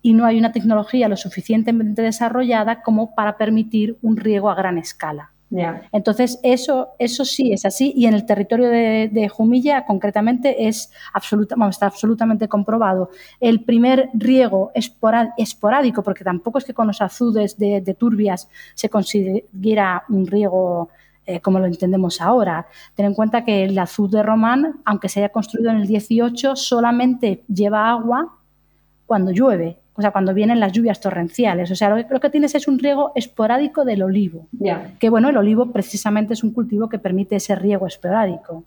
y 0.00 0.14
no 0.14 0.24
hay 0.24 0.38
una 0.38 0.52
tecnología 0.52 1.08
lo 1.08 1.18
suficientemente 1.18 2.00
desarrollada 2.00 2.82
como 2.82 3.14
para 3.14 3.36
permitir 3.36 3.98
un 4.00 4.16
riego 4.16 4.48
a 4.48 4.54
gran 4.54 4.78
escala. 4.78 5.32
Entonces, 5.92 6.38
eso, 6.42 6.88
eso 6.98 7.24
sí 7.24 7.52
es 7.52 7.64
así 7.64 7.92
y 7.96 8.06
en 8.06 8.14
el 8.14 8.26
territorio 8.26 8.68
de, 8.68 9.28
Jumilla 9.28 9.84
concretamente 9.86 10.68
es 10.68 10.90
absoluta, 11.12 11.56
está 11.68 11.86
absolutamente 11.86 12.48
comprobado. 12.48 13.10
El 13.40 13.64
primer 13.64 14.10
riego 14.14 14.72
esporádico, 14.74 16.02
porque 16.02 16.24
tampoco 16.24 16.58
es 16.58 16.64
que 16.64 16.74
con 16.74 16.86
los 16.86 17.00
azudes 17.00 17.56
de, 17.58 17.96
turbias 17.98 18.48
se 18.74 18.88
consiguiera 18.88 20.04
un 20.08 20.26
riego 20.26 20.90
eh, 21.26 21.40
como 21.40 21.58
lo 21.58 21.66
entendemos 21.66 22.20
ahora. 22.20 22.66
Ten 22.94 23.06
en 23.06 23.14
cuenta 23.14 23.44
que 23.44 23.64
el 23.64 23.78
azud 23.78 24.10
de 24.10 24.22
Román, 24.22 24.80
aunque 24.84 25.08
se 25.08 25.20
haya 25.20 25.28
construido 25.30 25.70
en 25.70 25.78
el 25.78 25.86
18, 25.86 26.56
solamente 26.56 27.42
lleva 27.48 27.90
agua 27.90 28.34
cuando 29.06 29.30
llueve 29.30 29.78
o 29.98 30.00
sea, 30.00 30.12
cuando 30.12 30.32
vienen 30.32 30.60
las 30.60 30.70
lluvias 30.70 31.00
torrenciales. 31.00 31.72
O 31.72 31.74
sea, 31.74 32.06
lo 32.08 32.20
que, 32.20 32.30
tienes 32.30 32.54
es 32.54 32.68
un 32.68 32.78
riego 32.78 33.10
esporádico 33.16 33.84
del 33.84 34.04
olivo. 34.04 34.46
Que 35.00 35.10
bueno, 35.10 35.28
el 35.28 35.36
olivo 35.36 35.72
precisamente 35.72 36.34
es 36.34 36.44
un 36.44 36.52
cultivo 36.52 36.88
que 36.88 37.00
permite 37.00 37.34
ese 37.34 37.56
riego 37.56 37.84
esporádico. 37.84 38.62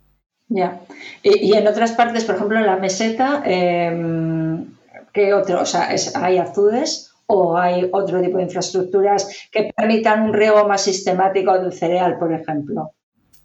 Ya. 0.49 0.81
Y, 1.23 1.55
en 1.55 1.65
otras 1.65 1.93
partes, 1.93 2.25
por 2.25 2.35
ejemplo, 2.35 2.59
en 2.59 2.65
la 2.65 2.75
meseta, 2.75 3.41
em, 3.45 4.65
¿qué 5.13 5.33
otro? 5.33 5.61
O 5.61 5.65
sea, 5.65 5.87
¿hay 6.15 6.37
azudes 6.37 7.13
o 7.27 7.57
hay 7.57 7.89
otro 7.93 8.21
tipo 8.21 8.35
de 8.35 8.43
infraestructuras 8.43 9.47
que 9.53 9.71
permitan 9.73 10.23
un 10.23 10.33
riego 10.33 10.67
más 10.67 10.81
sistemático 10.81 11.57
del 11.57 11.71
cereal, 11.71 12.19
por 12.19 12.33
ejemplo? 12.33 12.91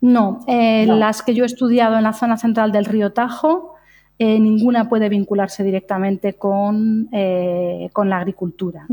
No, 0.01 0.41
eh, 0.49 0.87
las 0.87 1.23
que 1.23 1.35
yo 1.35 1.45
he 1.45 1.47
estudiado 1.47 1.97
en 1.97 2.03
la 2.03 2.13
zona 2.13 2.37
central 2.37 2.73
del 2.73 2.85
río 2.85 3.13
Tajo, 3.13 3.76
eh, 4.19 4.41
ninguna 4.41 4.89
puede 4.89 5.09
vincularse 5.11 5.63
directamente 5.63 6.35
con, 6.35 7.09
eh, 7.13 7.91
con 7.93 8.09
la 8.09 8.19
agricultura. 8.19 8.87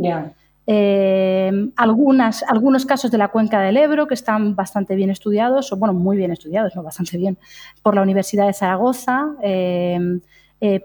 Eh, 0.66 1.52
algunas, 1.76 2.44
algunos 2.44 2.86
casos 2.86 3.10
de 3.10 3.18
la 3.18 3.30
cuenca 3.30 3.62
del 3.62 3.78
Ebro 3.78 4.08
que 4.08 4.14
están 4.14 4.56
bastante 4.56 4.96
bien 4.96 5.10
estudiados, 5.10 5.72
o 5.72 5.78
bueno, 5.78 5.94
muy 5.94 6.18
bien 6.18 6.32
estudiados, 6.32 6.76
no 6.76 6.84
bastante 6.84 7.18
bien, 7.18 7.38
por 7.82 7.96
la 7.96 8.02
Universidad 8.02 8.48
de 8.48 8.54
Zaragoza. 8.54 9.36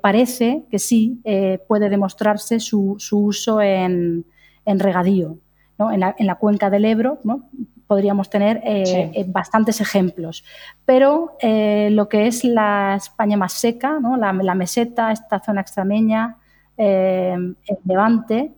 parece 0.03 0.65
que 0.71 0.79
sí 0.79 1.21
puede 1.67 1.89
demostrarse 1.89 2.61
su, 2.61 2.97
uso 3.11 3.61
en, 3.61 4.25
regadío. 4.67 5.39
En, 5.79 6.01
la, 6.01 6.15
en, 6.19 6.27
la, 6.27 6.35
cuenca 6.37 6.71
del 6.71 6.85
Ebro, 6.85 7.19
¿no? 7.23 7.49
Podríamos 7.89 8.29
tener 8.29 8.61
eh, 8.65 9.11
eh, 9.15 9.25
bastantes 9.27 9.81
ejemplos. 9.81 10.45
Pero 10.85 11.37
eh, 11.41 11.89
lo 11.91 12.09
que 12.09 12.29
es 12.29 12.45
la 12.45 12.95
España 12.97 13.37
más 13.37 13.55
seca, 13.55 13.99
la, 14.19 14.55
meseta, 14.55 15.11
esta 15.11 15.41
zona 15.41 15.63
extremeña, 15.63 16.37
el 16.77 17.57
Levante, 17.85 18.53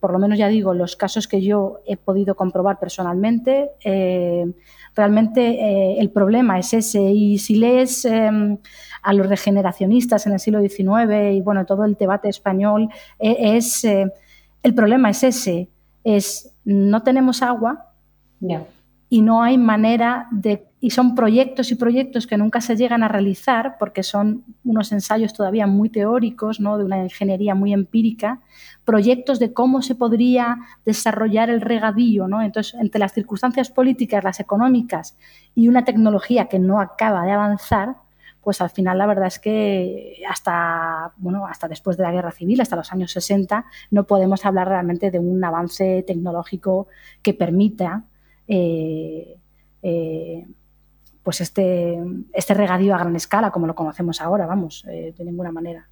por 0.00 0.12
lo 0.12 0.18
menos 0.18 0.36
ya 0.36 0.48
digo, 0.48 0.74
los 0.74 0.96
casos 0.96 1.26
que 1.28 1.40
yo 1.40 1.78
he 1.86 1.96
podido 1.96 2.34
comprobar 2.34 2.78
personalmente, 2.78 3.70
realmente 4.94 5.98
el 5.98 6.10
problema 6.10 6.58
es 6.58 6.74
ese. 6.74 7.00
Y 7.00 7.38
si 7.38 7.54
lees 7.54 8.04
a 8.04 9.12
los 9.14 9.26
regeneracionistas 9.26 10.26
en 10.26 10.34
el 10.34 10.40
siglo 10.40 10.60
XIX 10.60 11.32
y 11.32 11.40
bueno, 11.40 11.64
todo 11.64 11.84
el 11.84 11.94
debate 11.94 12.28
español, 12.28 12.90
es, 13.18 13.84
el 13.84 14.74
problema 14.74 15.08
es 15.10 15.22
ese, 15.22 15.70
es 16.06 16.56
no 16.64 17.02
tenemos 17.02 17.42
agua 17.42 17.92
y 19.08 19.22
no 19.22 19.42
hay 19.42 19.58
manera 19.58 20.28
de... 20.30 20.68
Y 20.78 20.90
son 20.90 21.16
proyectos 21.16 21.72
y 21.72 21.74
proyectos 21.74 22.28
que 22.28 22.36
nunca 22.36 22.60
se 22.60 22.76
llegan 22.76 23.02
a 23.02 23.08
realizar 23.08 23.76
porque 23.76 24.04
son 24.04 24.44
unos 24.64 24.92
ensayos 24.92 25.32
todavía 25.32 25.66
muy 25.66 25.88
teóricos, 25.88 26.60
¿no? 26.60 26.78
de 26.78 26.84
una 26.84 27.02
ingeniería 27.02 27.56
muy 27.56 27.72
empírica, 27.72 28.40
proyectos 28.84 29.40
de 29.40 29.52
cómo 29.52 29.82
se 29.82 29.96
podría 29.96 30.58
desarrollar 30.84 31.50
el 31.50 31.60
regadío. 31.60 32.28
¿no? 32.28 32.40
Entonces, 32.40 32.74
entre 32.74 33.00
las 33.00 33.12
circunstancias 33.12 33.68
políticas, 33.68 34.22
las 34.22 34.38
económicas 34.38 35.16
y 35.56 35.66
una 35.66 35.84
tecnología 35.84 36.46
que 36.46 36.60
no 36.60 36.80
acaba 36.80 37.24
de 37.24 37.32
avanzar, 37.32 37.96
pues 38.46 38.60
al 38.60 38.70
final 38.70 38.96
la 38.96 39.06
verdad 39.06 39.26
es 39.26 39.40
que 39.40 40.22
hasta, 40.30 41.12
bueno, 41.16 41.48
hasta 41.48 41.66
después 41.66 41.96
de 41.96 42.04
la 42.04 42.12
guerra 42.12 42.30
civil, 42.30 42.60
hasta 42.60 42.76
los 42.76 42.92
años 42.92 43.10
60, 43.10 43.64
no 43.90 44.06
podemos 44.06 44.46
hablar 44.46 44.68
realmente 44.68 45.10
de 45.10 45.18
un 45.18 45.42
avance 45.42 46.04
tecnológico 46.06 46.86
que 47.22 47.34
permita 47.34 48.04
eh, 48.46 49.40
eh, 49.82 50.46
pues 51.24 51.40
este, 51.40 51.98
este 52.32 52.54
regadío 52.54 52.94
a 52.94 52.98
gran 52.98 53.16
escala, 53.16 53.50
como 53.50 53.66
lo 53.66 53.74
conocemos 53.74 54.20
ahora, 54.20 54.46
vamos, 54.46 54.84
eh, 54.88 55.12
de 55.18 55.24
ninguna 55.24 55.50
manera. 55.50 55.90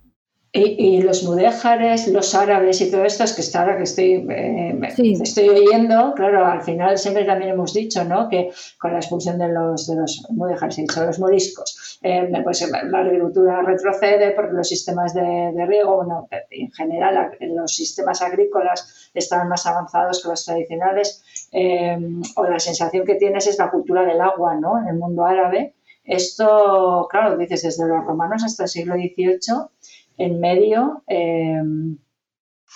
Y, 0.56 1.02
los 1.02 1.24
mudéjares, 1.24 2.06
los 2.06 2.32
árabes 2.32 2.80
y 2.80 2.88
todo 2.88 3.04
esto, 3.04 3.24
es 3.24 3.32
que 3.32 3.40
está 3.40 3.62
ahora 3.62 3.76
que 3.76 3.82
estoy, 3.82 4.24
eh, 4.30 4.78
estoy 5.20 5.48
oyendo, 5.48 6.14
claro, 6.14 6.46
al 6.46 6.62
final 6.62 6.96
siempre 6.96 7.24
también 7.24 7.50
hemos 7.50 7.74
dicho 7.74 8.04
¿no? 8.04 8.28
que 8.28 8.52
con 8.78 8.92
la 8.92 8.98
expulsión 8.98 9.36
de 9.36 9.48
los, 9.48 9.88
de 9.88 9.96
los 9.96 10.24
mudéjares 10.30 10.78
y 10.78 10.82
de 10.86 11.06
los 11.06 11.18
moriscos, 11.18 11.76
eh, 12.06 12.30
pues 12.44 12.70
la 12.70 12.98
agricultura 12.98 13.62
retrocede 13.62 14.32
porque 14.32 14.52
los 14.52 14.68
sistemas 14.68 15.14
de, 15.14 15.64
riego, 15.66 15.96
bueno, 15.96 16.28
en 16.50 16.70
general 16.70 17.34
los 17.40 17.74
sistemas 17.74 18.20
agrícolas 18.20 19.10
están 19.14 19.48
más 19.48 19.66
avanzados 19.66 20.22
que 20.22 20.28
los 20.28 20.44
tradicionales, 20.44 21.24
eh, 21.50 21.96
o 22.36 22.44
la 22.44 22.58
sensación 22.58 23.06
que 23.06 23.14
tienes 23.14 23.46
es 23.46 23.58
la 23.58 23.70
cultura 23.70 24.04
del 24.04 24.20
agua 24.20 24.54
¿no? 24.54 24.78
en 24.78 24.88
el 24.88 24.96
mundo 24.96 25.24
árabe. 25.24 25.76
Esto, 26.04 27.08
claro, 27.10 27.38
dices 27.38 27.62
desde 27.62 27.88
los 27.88 28.04
romanos 28.04 28.44
hasta 28.44 28.64
el 28.64 28.68
siglo 28.68 28.96
XVIII 28.96 29.70
en 30.18 30.40
medio. 30.40 31.04
Em, 31.06 31.96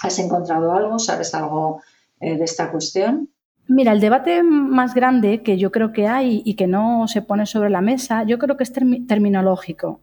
¿Has 0.01 0.19
encontrado 0.21 0.73
algo? 0.73 0.99
¿Sabes 0.99 1.35
algo 1.35 1.83
eh, 2.19 2.39
de 2.39 2.45
esta 2.45 2.71
cuestión? 2.71 3.29
Mira, 3.71 3.93
el 3.93 4.01
debate 4.01 4.43
más 4.43 4.95
grande 4.95 5.43
que 5.43 5.59
yo 5.59 5.71
creo 5.71 5.93
que 5.93 6.09
hay 6.09 6.41
y 6.43 6.55
que 6.55 6.67
no 6.67 7.07
se 7.07 7.21
pone 7.21 7.45
sobre 7.45 7.69
la 7.69 7.83
mesa, 7.83 8.25
yo 8.25 8.39
creo 8.39 8.57
que 8.57 8.65
es 8.65 8.73
terminológico. 8.73 10.01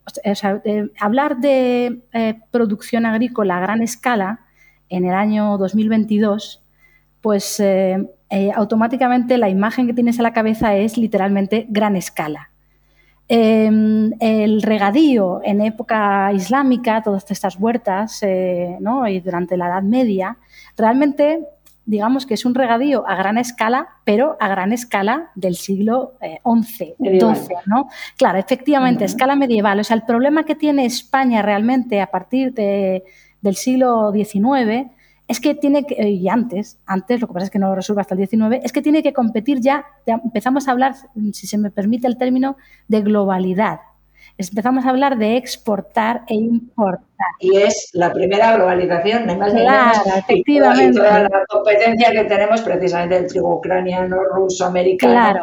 hablar 1.00 1.38
de 1.38 2.04
eh, 2.14 2.40
producción 2.52 3.08
agrícola 3.08 3.58
a 3.58 3.62
gran 3.62 3.82
escala 3.82 4.42
en 4.88 5.06
el 5.06 5.16
año 5.16 5.58
2022, 5.58 6.62
pues 7.22 7.60
eh, 7.60 8.08
automáticamente 8.54 9.40
la 9.40 9.50
imagen 9.50 9.88
que 9.88 9.96
tienes 9.96 10.20
a 10.20 10.24
la 10.24 10.34
cabeza 10.34 10.76
es 10.76 10.96
literalmente 10.96 11.66
gran 11.68 11.96
escala. 11.96 12.52
Em, 13.28 14.12
el 14.20 14.62
regadío 14.62 15.42
en 15.44 15.62
época 15.62 16.32
islámica, 16.34 17.02
todas 17.02 17.32
estas 17.32 17.60
huertas, 17.60 18.22
eh, 18.22 18.78
y 19.10 19.20
durante 19.22 19.58
la 19.58 19.68
Edad 19.68 19.82
Media, 19.82 20.38
realmente 20.78 21.48
digamos 21.86 22.26
que 22.26 22.34
es 22.34 22.46
un 22.46 22.56
regadío 22.56 23.08
a 23.08 23.16
gran 23.16 23.38
escala, 23.38 23.90
pero 24.04 24.38
a 24.40 24.48
gran 24.48 24.74
escala 24.74 25.32
del 25.36 25.56
siglo 25.56 26.14
XI, 26.20 26.96
eh, 27.00 27.20
XII, 27.20 27.56
¿no? 27.66 27.88
Claro, 28.18 28.40
efectivamente, 28.40 29.06
escala 29.06 29.36
medieval. 29.36 29.80
O 29.80 29.84
sea, 29.84 29.96
el 29.96 30.04
problema 30.04 30.44
que 30.44 30.56
tiene 30.56 30.86
España 30.86 31.42
realmente 31.42 32.02
a 32.02 32.08
partir 32.08 32.54
del 32.54 33.56
siglo 33.56 34.12
XIX 34.12 34.92
es 35.28 35.40
que 35.40 35.56
tiene 35.56 35.86
que, 35.86 36.10
y 36.10 36.30
antes, 36.30 36.78
antes, 36.86 37.20
lo 37.20 37.28
que 37.28 37.34
pasa 37.34 37.46
es 37.46 37.52
que 37.52 37.60
no 37.60 37.70
lo 37.70 37.76
resuelve 37.76 38.02
hasta 38.02 38.14
el 38.14 38.20
19, 38.20 38.62
es 38.64 38.72
que 38.72 38.82
tiene 38.82 39.02
que 39.02 39.14
competir 39.14 39.60
ya, 39.60 39.86
empezamos 40.06 40.68
a 40.68 40.72
hablar, 40.72 40.96
si 41.34 41.48
se 41.48 41.58
me 41.58 41.72
permite 41.72 42.08
el 42.08 42.18
término, 42.18 42.58
de 42.88 43.02
globalidad. 43.02 43.80
Empezamos 44.38 44.86
a 44.86 44.90
hablar 44.90 45.18
de 45.18 45.38
exportar 45.38 46.24
e 46.28 46.36
importar. 46.36 47.06
Y 47.40 47.56
es 47.56 47.90
la 47.94 48.12
primera 48.12 48.56
globalización, 48.56 49.26
no 49.26 49.38
más 49.38 49.54
claro, 49.54 50.02
efectivamente. 50.18 50.92
Y 50.92 50.94
toda 50.94 51.20
la 51.22 51.46
competencia 51.48 52.12
que 52.12 52.24
tenemos 52.26 52.62
precisamente 52.62 53.16
del 53.16 53.28
trigo 53.28 53.56
ucraniano, 53.56 54.18
ruso, 54.36 54.66
americano. 54.66 55.14
Claro. 55.14 55.42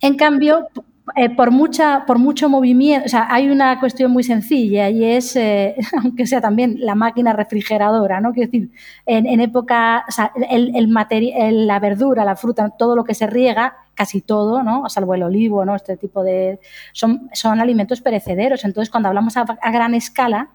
En 0.00 0.16
cambio, 0.16 0.68
eh, 1.14 1.30
por, 1.30 1.52
mucha, 1.52 2.04
por 2.04 2.18
mucho 2.18 2.48
movimiento, 2.48 3.06
o 3.06 3.08
sea, 3.08 3.28
hay 3.30 3.48
una 3.48 3.78
cuestión 3.78 4.10
muy 4.10 4.24
sencilla 4.24 4.90
y 4.90 5.04
es, 5.04 5.36
eh, 5.36 5.76
aunque 6.02 6.26
sea 6.26 6.40
también 6.40 6.76
la 6.80 6.96
máquina 6.96 7.32
refrigeradora, 7.32 8.20
¿no? 8.20 8.32
Quiero 8.32 8.50
decir, 8.50 8.70
en, 9.06 9.40
época, 9.40 10.04
o 10.08 10.10
sea, 10.10 10.32
el, 10.50 10.74
el, 10.74 11.66
la 11.66 11.78
verdura, 11.78 12.24
la 12.24 12.34
fruta, 12.34 12.70
todo 12.76 12.96
lo 12.96 13.04
que 13.04 13.14
se 13.14 13.28
riega, 13.28 13.76
casi 13.96 14.20
todo, 14.20 14.62
¿no? 14.62 14.88
Salvo 14.88 15.14
el 15.14 15.24
olivo, 15.24 15.64
¿no? 15.64 15.74
Este 15.74 15.96
tipo 15.96 16.22
de... 16.22 16.60
Son, 16.92 17.28
son 17.32 17.60
alimentos 17.60 18.00
perecederos. 18.00 18.64
Entonces, 18.64 18.90
cuando 18.90 19.08
hablamos 19.08 19.36
a, 19.36 19.44
gran 19.72 19.94
escala, 19.94 20.50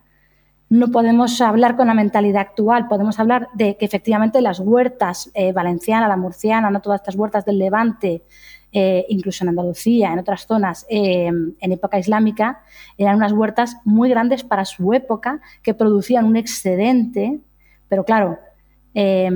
no 0.70 0.90
podemos 0.90 1.42
hablar 1.42 1.76
con 1.76 1.88
la 1.88 1.94
mentalidad 1.94 2.42
actual, 2.42 2.88
podemos 2.88 3.20
hablar 3.20 3.50
de 3.54 3.76
que 3.76 3.86
efectivamente 3.86 4.40
las 4.40 4.60
huertas 4.60 5.30
eh, 5.34 5.52
valenciana, 5.52 6.08
la 6.08 6.16
murciana, 6.16 6.70
no 6.70 6.80
todas 6.80 7.02
estas 7.02 7.16
huertas 7.16 7.44
del 7.44 7.60
Levante, 7.60 8.24
eh, 8.72 9.06
incluso 9.10 9.44
en 9.44 9.50
Andalucía, 9.50 10.14
en 10.14 10.20
otras 10.20 10.48
zonas, 10.48 10.86
eh, 10.90 11.26
en 11.26 11.72
época 11.74 12.00
islámica, 12.00 12.62
eran 12.98 13.18
unas 13.18 13.34
huertas 13.34 13.76
muy 13.84 14.10
grandes 14.10 14.46
para 14.46 14.64
su 14.64 14.94
época 14.94 15.42
que 15.62 15.74
producían 15.74 16.26
un 16.26 16.38
excedente, 16.38 17.42
pero 17.90 18.06
claro, 18.06 18.40
eh, 18.94 19.30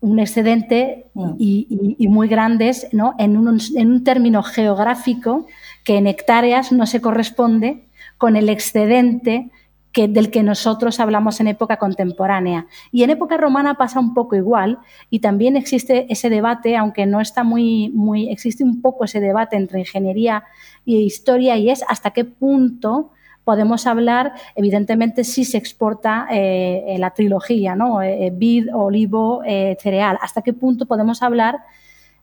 un 0.00 0.18
excedente 0.18 1.06
mm. 1.14 1.34
y, 1.38 2.08
muy 2.08 2.28
grandes 2.28 2.88
¿no? 2.92 3.14
en, 3.18 3.36
un, 3.36 3.60
en 3.76 3.90
un 3.90 4.04
término 4.04 4.42
geográfico 4.42 5.46
que 5.84 5.96
en 5.96 6.06
hectáreas 6.06 6.72
no 6.72 6.86
se 6.86 7.00
corresponde 7.00 7.86
con 8.18 8.36
el 8.36 8.48
excedente 8.48 9.50
que, 9.92 10.08
del 10.08 10.30
que 10.30 10.42
nosotros 10.42 11.00
hablamos 11.00 11.40
en 11.40 11.48
época 11.48 11.78
contemporánea. 11.78 12.66
Y 12.92 13.02
en 13.02 13.10
época 13.10 13.36
romana 13.36 13.78
pasa 13.78 13.98
un 13.98 14.12
poco 14.12 14.36
igual 14.36 14.78
y 15.08 15.20
también 15.20 15.56
existe 15.56 16.06
ese 16.12 16.28
debate, 16.28 16.76
aunque 16.76 17.06
no 17.06 17.20
está 17.20 17.44
muy, 17.44 17.90
muy, 17.94 18.28
existe 18.28 18.62
un 18.62 18.82
poco 18.82 19.04
ese 19.04 19.20
debate 19.20 19.56
entre 19.56 19.80
ingeniería 19.80 20.44
y 20.84 20.98
historia 20.98 21.56
y 21.56 21.70
es 21.70 21.82
hasta 21.88 22.10
qué 22.10 22.24
punto 22.24 23.12
podemos 23.46 23.86
hablar, 23.86 24.32
evidentemente, 24.56 25.22
si 25.22 25.44
se 25.44 25.56
exporta 25.56 26.26
eh, 26.32 26.96
la 26.98 27.10
trilogía, 27.10 27.76
¿no? 27.76 28.02
Eh, 28.02 28.32
vid, 28.34 28.74
olivo, 28.74 29.40
eh, 29.46 29.76
cereal. 29.80 30.18
¿Hasta 30.20 30.42
qué 30.42 30.52
punto 30.52 30.86
podemos 30.86 31.22
hablar 31.22 31.60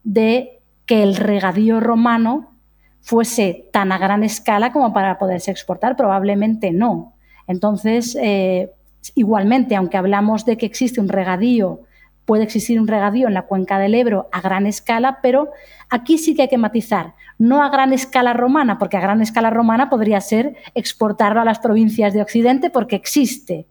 de 0.03 0.59
que 0.85 1.01
el 1.01 1.15
regadío 1.15 1.79
romano 1.79 2.51
fuese 2.99 3.69
tan 3.71 3.93
a 3.93 3.97
gran 3.97 4.25
escala 4.25 4.73
como 4.73 4.91
para 4.91 5.17
poderse 5.17 5.49
exportar? 5.49 5.95
Probablemente 5.95 6.71
no. 6.71 7.13
Entonces, 7.47 8.17
eh, 8.21 8.71
igualmente, 9.15 9.77
aunque 9.77 9.95
hablamos 9.95 10.43
de 10.43 10.57
que 10.57 10.65
existe 10.65 10.99
un 10.99 11.07
regadío, 11.07 11.83
puede 12.25 12.43
existir 12.43 12.79
un 12.79 12.87
regadío 12.87 13.27
en 13.27 13.33
la 13.33 13.43
cuenca 13.43 13.79
del 13.79 13.95
Ebro 13.95 14.29
a 14.31 14.41
gran 14.41 14.65
escala, 14.65 15.19
pero 15.21 15.49
aquí 15.89 16.17
sí 16.17 16.35
que 16.35 16.43
hay 16.43 16.47
que 16.47 16.57
matizar, 16.57 17.15
no 17.37 17.63
a 17.63 17.69
gran 17.69 17.93
escala 17.93 18.33
romana, 18.33 18.77
porque 18.77 18.97
a 18.97 19.01
gran 19.01 19.21
escala 19.21 19.49
romana 19.49 19.89
podría 19.89 20.21
ser 20.21 20.55
exportarlo 20.73 21.41
a 21.41 21.45
las 21.45 21.59
provincias 21.59 22.13
de 22.13 22.21
Occidente 22.21 22.69
porque 22.69 22.95
existe. 22.95 23.67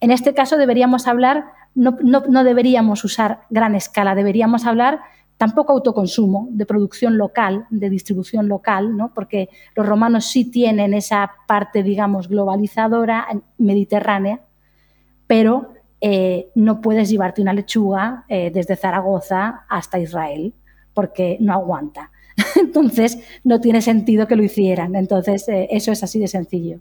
En 0.00 0.10
este 0.10 0.34
caso 0.34 0.56
deberíamos 0.56 1.08
hablar, 1.08 1.46
no, 1.74 2.44
deberíamos 2.44 3.04
usar 3.04 3.40
gran 3.50 3.74
escala, 3.74 4.14
deberíamos 4.14 4.64
hablar 4.64 5.00
tampoco 5.36 5.72
autoconsumo, 5.72 6.48
de 6.50 6.66
producción 6.66 7.16
local, 7.16 7.66
de 7.70 7.90
distribución 7.90 8.48
local, 8.48 8.96
¿no? 8.96 9.12
porque 9.14 9.48
los 9.76 9.86
romanos 9.86 10.26
sí 10.26 10.50
tienen 10.50 10.94
esa 10.94 11.30
parte, 11.46 11.84
digamos, 11.84 12.28
globalizadora 12.28 13.28
mediterránea, 13.56 14.40
pero 15.28 15.72
eh, 16.00 16.50
no 16.54 16.80
puedes 16.80 17.10
llevarte 17.10 17.42
una 17.42 17.52
lechuga 17.52 18.24
eh, 18.28 18.50
desde 18.52 18.76
Zaragoza 18.76 19.64
hasta 19.68 19.98
Israel, 19.98 20.54
porque 20.94 21.36
no 21.40 21.52
aguanta. 21.52 22.10
Entonces, 22.56 23.18
no 23.44 23.60
tiene 23.60 23.82
sentido 23.82 24.26
que 24.26 24.36
lo 24.36 24.44
hicieran. 24.44 24.94
Entonces, 24.94 25.48
eh, 25.48 25.68
eso 25.70 25.92
es 25.92 26.02
así 26.02 26.18
de 26.18 26.28
sencillo. 26.28 26.80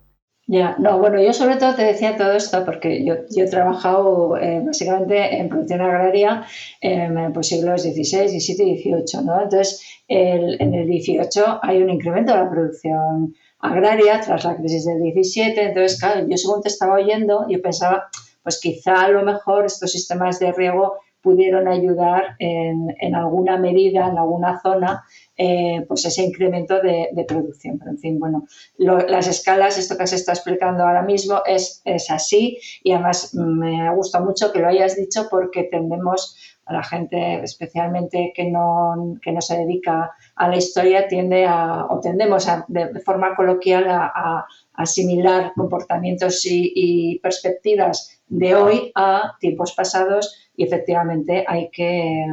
Ya, 0.50 0.78
no, 0.80 0.98
bueno, 1.00 1.22
yo 1.22 1.34
sobre 1.34 1.58
todo 1.58 1.76
te 1.76 1.84
decía 1.84 2.16
todo 2.16 2.32
esto 2.32 2.64
porque 2.64 3.04
yo, 3.04 3.16
yo 3.36 3.44
he 3.44 3.50
trabajado 3.50 4.38
eh, 4.38 4.62
básicamente 4.66 5.36
en 5.40 5.50
producción 5.50 5.82
agraria 5.82 6.46
en 6.80 7.34
pues, 7.34 7.48
siglos 7.48 7.82
XVI, 7.82 8.30
XVII 8.30 8.72
y 8.72 8.78
XVIII, 8.82 9.26
¿no? 9.26 9.42
Entonces, 9.42 9.84
en 10.08 10.74
el 10.74 10.88
XVIII 10.88 11.44
hay 11.62 11.82
un 11.82 11.90
incremento 11.90 12.32
de 12.32 12.40
la 12.40 12.50
producción 12.50 13.36
agraria 13.60 14.22
tras 14.22 14.46
la 14.46 14.56
crisis 14.56 14.86
del 14.86 15.00
XVII, 15.00 15.60
entonces, 15.60 16.00
claro, 16.00 16.26
yo 16.28 16.38
según 16.38 16.62
te 16.62 16.70
estaba 16.70 16.96
oyendo, 16.96 17.46
yo 17.50 17.62
pensaba, 17.62 18.08
pues 18.48 18.62
quizá 18.62 19.02
a 19.02 19.10
lo 19.10 19.24
mejor 19.24 19.66
estos 19.66 19.92
sistemas 19.92 20.40
de 20.40 20.54
riego 20.54 21.00
pudieron 21.22 21.68
ayudar 21.68 22.38
en, 22.40 22.96
en 23.02 23.14
alguna 23.14 23.58
medida, 23.58 24.08
en 24.08 24.18
alguna 24.18 24.62
zona, 24.62 25.04
eh, 25.36 25.84
pues 25.86 26.06
ese 26.06 26.24
incremento 26.24 26.80
de, 26.82 27.26
producción. 27.28 27.78
Pero 27.78 27.92
en 27.92 27.98
fin, 27.98 28.20
bueno, 28.22 28.46
las 28.78 29.28
escalas, 29.28 29.78
esto 29.78 29.98
que 29.98 30.08
se 30.08 30.16
está 30.16 30.32
explicando 30.32 30.86
ahora 30.86 31.02
mismo 31.02 31.42
es, 31.46 31.82
es 31.84 32.10
así 32.10 32.58
y 32.86 32.94
además 32.94 33.34
me 33.34 33.94
gusta 33.94 34.22
mucho 34.22 34.54
que 34.54 34.60
lo 34.60 34.70
hayas 34.70 34.96
dicho 34.96 35.28
porque 35.30 35.64
tendemos 35.64 36.38
a 36.68 36.74
la 36.74 36.84
gente, 36.84 37.42
especialmente 37.44 38.34
que 38.36 38.46
no, 38.46 39.18
que 39.22 39.32
no 39.32 39.42
se 39.42 39.58
dedica 39.58 40.12
a 40.36 40.48
la 40.50 40.58
historia, 40.58 41.08
tiende 41.08 41.46
a, 41.46 41.86
o 41.90 42.00
tendemos 42.00 42.48
a, 42.48 42.66
de, 42.68 43.00
forma 43.00 43.36
coloquial 43.36 43.86
a, 43.90 44.46
asimilar 44.74 45.54
comportamientos 45.56 46.46
y, 46.46 47.20
perspectivas 47.24 48.22
de 48.28 48.56
hoy 48.56 48.92
a 48.96 49.36
tiempos 49.40 49.74
pasados 49.74 50.52
y 50.56 50.66
efectivamente 50.66 51.46
hay 51.48 51.70
que, 51.72 52.26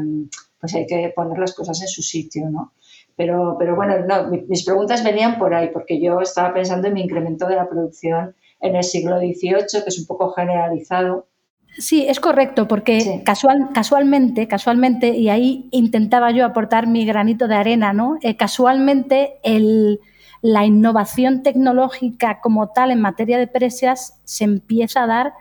pues 0.61 0.75
hay 0.75 0.87
que 0.87 1.12
poner 1.14 1.38
las 1.38 1.55
cosas 1.55 1.81
en 1.81 1.88
su 1.88 2.03
sitio, 2.03 2.51
¿no? 2.51 2.73
Pero, 3.16 3.57
pero 3.59 3.77
bueno, 3.77 3.94
no, 4.01 4.29
mis 4.49 4.64
preguntas 4.64 5.05
venían 5.05 5.38
por 5.38 5.55
ahí, 5.55 5.70
porque 5.73 6.01
yo 6.01 6.20
estaba 6.20 6.53
pensando 6.53 6.88
en 6.88 6.94
mi 6.94 7.03
incremento 7.03 7.47
de 7.47 7.55
la 7.55 7.68
producción 7.68 8.35
en 8.61 8.77
el 8.77 8.83
siglo 8.83 9.18
XVIII, 9.18 9.83
que 9.83 9.88
es 9.88 9.99
un 9.99 10.07
poco 10.07 10.33
generalizado. 10.33 11.29
Sí, 11.78 12.06
es 12.08 12.20
correcto, 12.20 12.68
porque 12.68 13.22
casual, 13.24 13.70
casualmente, 13.74 14.46
casualmente, 14.46 15.08
y 15.08 15.28
ahí 15.28 15.68
intentaba 15.72 16.30
yo 16.30 16.44
aportar 16.44 16.87
mi 16.87 17.04
granito 17.04 17.48
de 17.48 17.56
arena, 17.56 17.92
¿no? 17.92 18.16
Eh, 18.22 18.37
casualmente 18.37 19.34
el, 19.42 20.00
la 20.40 20.64
innovación 20.64 21.42
tecnológica 21.42 22.40
como 22.40 22.68
tal 22.68 22.90
en 22.90 23.00
materia 23.00 23.38
de 23.38 23.46
presas 23.46 24.20
se 24.24 24.44
empieza 24.44 25.02
a 25.02 25.06
dar 25.06 25.32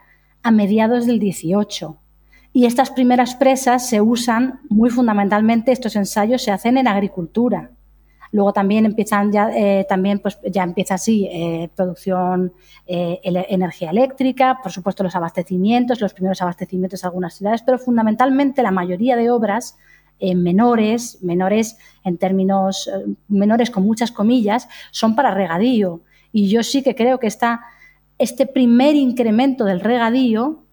a 0.42 0.52
mediados 0.52 1.06
del 1.06 1.20
XVIII. 1.20 1.96
Y 2.52 2.66
estas 2.66 2.92
primeras 2.92 3.36
presas 3.36 3.88
se 3.88 4.02
usan 4.02 4.62
muy 4.70 4.90
fundamentalmente, 4.90 5.72
estos 5.72 5.96
ensayos 5.96 6.42
se 6.42 6.52
hacen 6.52 6.78
en 6.78 6.88
agricultura. 6.88 7.72
Luego 8.34 8.52
también 8.52 8.88
empiezan 8.88 9.32
ya, 9.32 9.52
eh, 9.56 9.86
también 9.88 10.18
pues 10.18 10.40
ya 10.44 10.64
empieza 10.64 10.96
así 10.96 11.30
eh, 11.32 11.70
producción 11.76 12.52
eh, 12.88 13.20
energía 13.24 13.92
eléctrica, 13.92 14.60
por 14.64 14.72
supuesto 14.72 15.04
los 15.04 15.16
abastecimientos, 15.16 16.02
los 16.02 16.16
primeros 16.16 16.42
abastecimientos 16.42 17.02
de 17.02 17.08
algunas 17.08 17.36
ciudades, 17.36 17.62
pero 17.62 17.78
fundamentalmente 17.78 18.64
la 18.64 18.72
mayoría 18.72 19.16
de 19.16 19.30
obras 19.30 19.78
menores, 20.20 21.20
menores 21.22 21.78
en 22.04 22.18
términos 22.18 22.90
menores 23.28 23.70
con 23.70 23.84
muchas 23.84 24.10
comillas, 24.12 24.70
son 24.90 25.16
para 25.16 25.34
regadío. 25.34 26.02
Y 26.32 26.48
yo 26.48 26.64
sí 26.64 26.82
que 26.82 26.96
creo 26.96 27.20
que 27.20 27.28
está 27.28 27.62
este 28.18 28.48
primer 28.48 28.96
incremento 28.96 29.66
del 29.66 29.82
regadío 29.82 30.64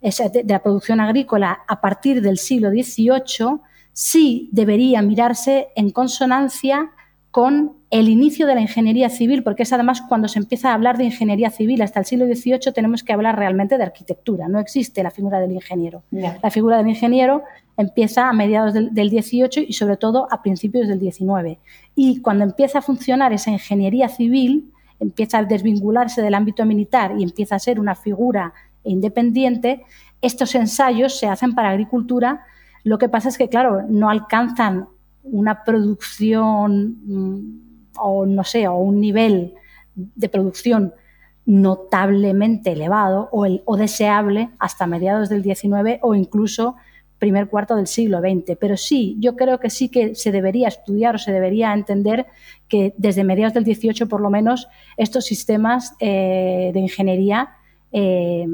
de 0.00 0.44
la 0.46 0.62
producción 0.62 1.00
agrícola 1.00 1.60
a 1.66 1.80
partir 1.80 2.22
del 2.22 2.38
siglo 2.38 2.70
XVIII 2.70 3.60
sí 3.92 4.48
debería 4.52 5.02
mirarse 5.02 5.68
en 5.74 5.90
consonancia 5.90 6.92
con 7.30 7.76
el 7.90 8.08
inicio 8.08 8.46
de 8.46 8.54
la 8.54 8.60
ingeniería 8.60 9.08
civil, 9.08 9.42
porque 9.42 9.62
es 9.62 9.72
además 9.72 10.02
cuando 10.02 10.28
se 10.28 10.38
empieza 10.38 10.70
a 10.70 10.74
hablar 10.74 10.98
de 10.98 11.04
ingeniería 11.04 11.50
civil 11.50 11.82
hasta 11.82 12.00
el 12.00 12.06
siglo 12.06 12.26
XVIII 12.26 12.72
tenemos 12.74 13.04
que 13.04 13.12
hablar 13.12 13.36
realmente 13.36 13.78
de 13.78 13.84
arquitectura, 13.84 14.48
no 14.48 14.58
existe 14.58 15.02
la 15.02 15.10
figura 15.10 15.40
del 15.40 15.52
ingeniero. 15.52 16.02
La 16.10 16.50
figura 16.50 16.78
del 16.78 16.88
ingeniero 16.88 17.42
empieza 17.76 18.28
a 18.28 18.32
mediados 18.32 18.74
del, 18.74 18.92
del, 18.92 19.10
XVIII 19.10 19.66
y 19.68 19.72
sobre 19.72 19.96
todo 19.96 20.28
a 20.30 20.42
principios 20.42 20.88
del 20.88 21.00
XIX. 21.00 21.58
Y 21.94 22.20
cuando 22.20 22.44
empieza 22.44 22.80
a 22.80 22.82
funcionar 22.82 23.32
esa 23.32 23.50
ingeniería 23.50 24.08
civil, 24.08 24.72
empieza 24.98 25.38
a 25.38 25.44
desvincularse 25.44 26.22
del 26.22 26.34
ámbito 26.34 26.64
militar 26.66 27.14
y 27.18 27.22
empieza 27.22 27.56
a 27.56 27.58
ser 27.58 27.80
una 27.80 27.94
figura 27.94 28.52
independiente, 28.84 29.84
estos 30.20 30.54
ensayos 30.54 31.18
se 31.18 31.26
hacen 31.26 31.54
para 31.54 31.70
agricultura. 31.70 32.44
Lo 32.84 32.98
que 32.98 33.08
pasa 33.08 33.28
es 33.28 33.38
que, 33.38 33.48
claro, 33.48 33.82
no 33.88 34.10
alcanzan 34.10 34.88
una 35.32 35.64
producción 35.64 36.98
mm, 37.04 37.70
o 37.98 38.26
no 38.26 38.44
sé, 38.44 38.68
o 38.68 38.76
un 38.76 39.00
nivel 39.00 39.54
de 39.94 40.28
producción 40.28 40.94
notablemente 41.46 42.72
elevado 42.72 43.28
o, 43.32 43.44
el, 43.46 43.62
o 43.64 43.76
deseable 43.76 44.50
hasta 44.58 44.86
mediados 44.86 45.28
del 45.28 45.42
XIX 45.42 45.98
o 46.02 46.14
incluso 46.14 46.76
primer 47.18 47.48
cuarto 47.48 47.76
del 47.76 47.86
siglo 47.86 48.20
XX. 48.20 48.56
Pero 48.58 48.76
sí, 48.76 49.16
yo 49.20 49.36
creo 49.36 49.60
que 49.60 49.70
sí 49.70 49.88
que 49.88 50.14
se 50.14 50.32
debería 50.32 50.68
estudiar 50.68 51.14
o 51.14 51.18
se 51.18 51.32
debería 51.32 51.72
entender 51.72 52.26
que 52.66 52.94
desde 52.96 53.24
mediados 53.24 53.54
del 53.54 53.64
XVIII, 53.64 54.06
por 54.06 54.20
lo 54.20 54.30
menos, 54.30 54.68
estos 54.96 55.26
sistemas 55.26 55.94
eh, 56.00 56.70
de 56.72 56.80
ingeniería 56.80 57.50
eh, 57.92 58.46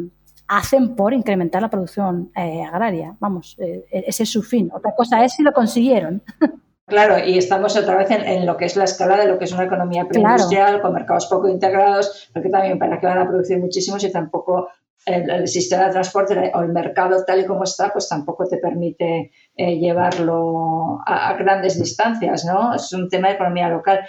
hacen 0.49 0.97
por 0.97 1.15
incrementar 1.15 1.62
la 1.62 1.71
producción 1.71 2.31
eh, 2.37 2.62
agraria. 2.62 3.17
Vamos, 3.21 3.57
ese 3.59 4.23
es 4.25 4.31
su 4.31 4.43
fin. 4.43 4.71
Otra 4.75 4.95
cosa 4.95 5.25
es 5.25 5.35
si 5.35 5.43
lo 5.43 5.53
consiguieron. 5.53 6.23
Claro, 6.87 7.18
y 7.18 7.37
estamos 7.37 7.77
otra 7.77 7.96
vez 7.96 8.11
en, 8.11 8.46
lo 8.46 8.57
que 8.57 8.66
es 8.66 8.77
la 8.77 8.85
escala 8.85 9.16
de 9.16 9.27
lo 9.27 9.38
que 9.38 9.44
es 9.44 9.53
una 9.53 9.64
economía 9.64 10.07
preindustrial, 10.07 10.81
con 10.81 10.92
mercados 10.92 11.27
poco 11.27 11.49
integrados, 11.49 12.31
porque 12.33 12.49
también 12.49 12.79
para 12.79 13.01
que 13.01 13.07
van 13.07 13.18
a 13.18 13.27
producir 13.27 13.59
muchísimo 13.59 13.99
si 13.99 14.12
tampoco 14.12 14.68
el, 15.05 15.49
sistema 15.49 15.87
de 15.87 15.92
transporte 15.92 16.53
o 16.55 16.61
el 16.61 16.68
mercado 16.68 17.25
tal 17.25 17.40
y 17.40 17.44
como 17.44 17.64
está, 17.64 17.92
pues 17.92 18.09
tampoco 18.09 18.46
te 18.46 18.59
permite 18.59 19.33
eh, 19.57 19.79
llevarlo 19.79 21.01
a, 21.05 21.31
a, 21.31 21.35
grandes 21.35 21.77
distancias, 21.79 22.44
¿no? 22.44 22.75
Es 22.75 22.92
un 22.92 23.09
tema 23.09 23.29
de 23.29 23.35
economía 23.35 23.68
local. 23.68 24.01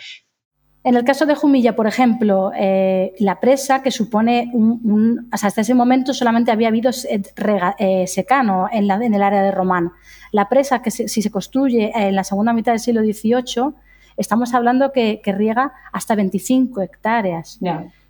En 0.84 0.96
el 0.96 1.04
caso 1.04 1.26
de 1.26 1.36
Jumilla, 1.36 1.76
por 1.76 1.88
ejemplo, 1.88 2.52
eh, 2.56 3.14
la 3.20 3.40
presa 3.40 3.82
que 3.82 3.92
supone 3.92 4.50
un, 4.54 5.28
hasta 5.32 5.62
ese 5.62 5.74
momento 5.74 6.14
solamente 6.14 6.52
había 6.52 6.70
habido 6.70 6.92
eh, 6.92 8.08
secano 8.08 8.70
en, 8.72 8.88
la, 8.88 8.96
en, 8.96 9.14
el 9.14 9.22
área 9.22 9.44
de 9.44 9.52
Román. 9.52 9.92
La 10.32 10.48
presa 10.48 10.82
que 10.82 10.92
si 10.92 11.22
se 11.22 11.32
construye 11.32 11.92
en 11.94 12.16
la 12.16 12.24
segunda 12.24 12.54
mitad 12.54 12.72
del 12.72 12.80
siglo 12.80 13.02
XVIII, 13.02 13.74
estamos 14.18 14.54
hablando 14.54 14.92
que, 14.92 15.22
riega 15.26 15.74
hasta 15.92 16.16
25 16.16 16.82
hectáreas. 16.82 17.60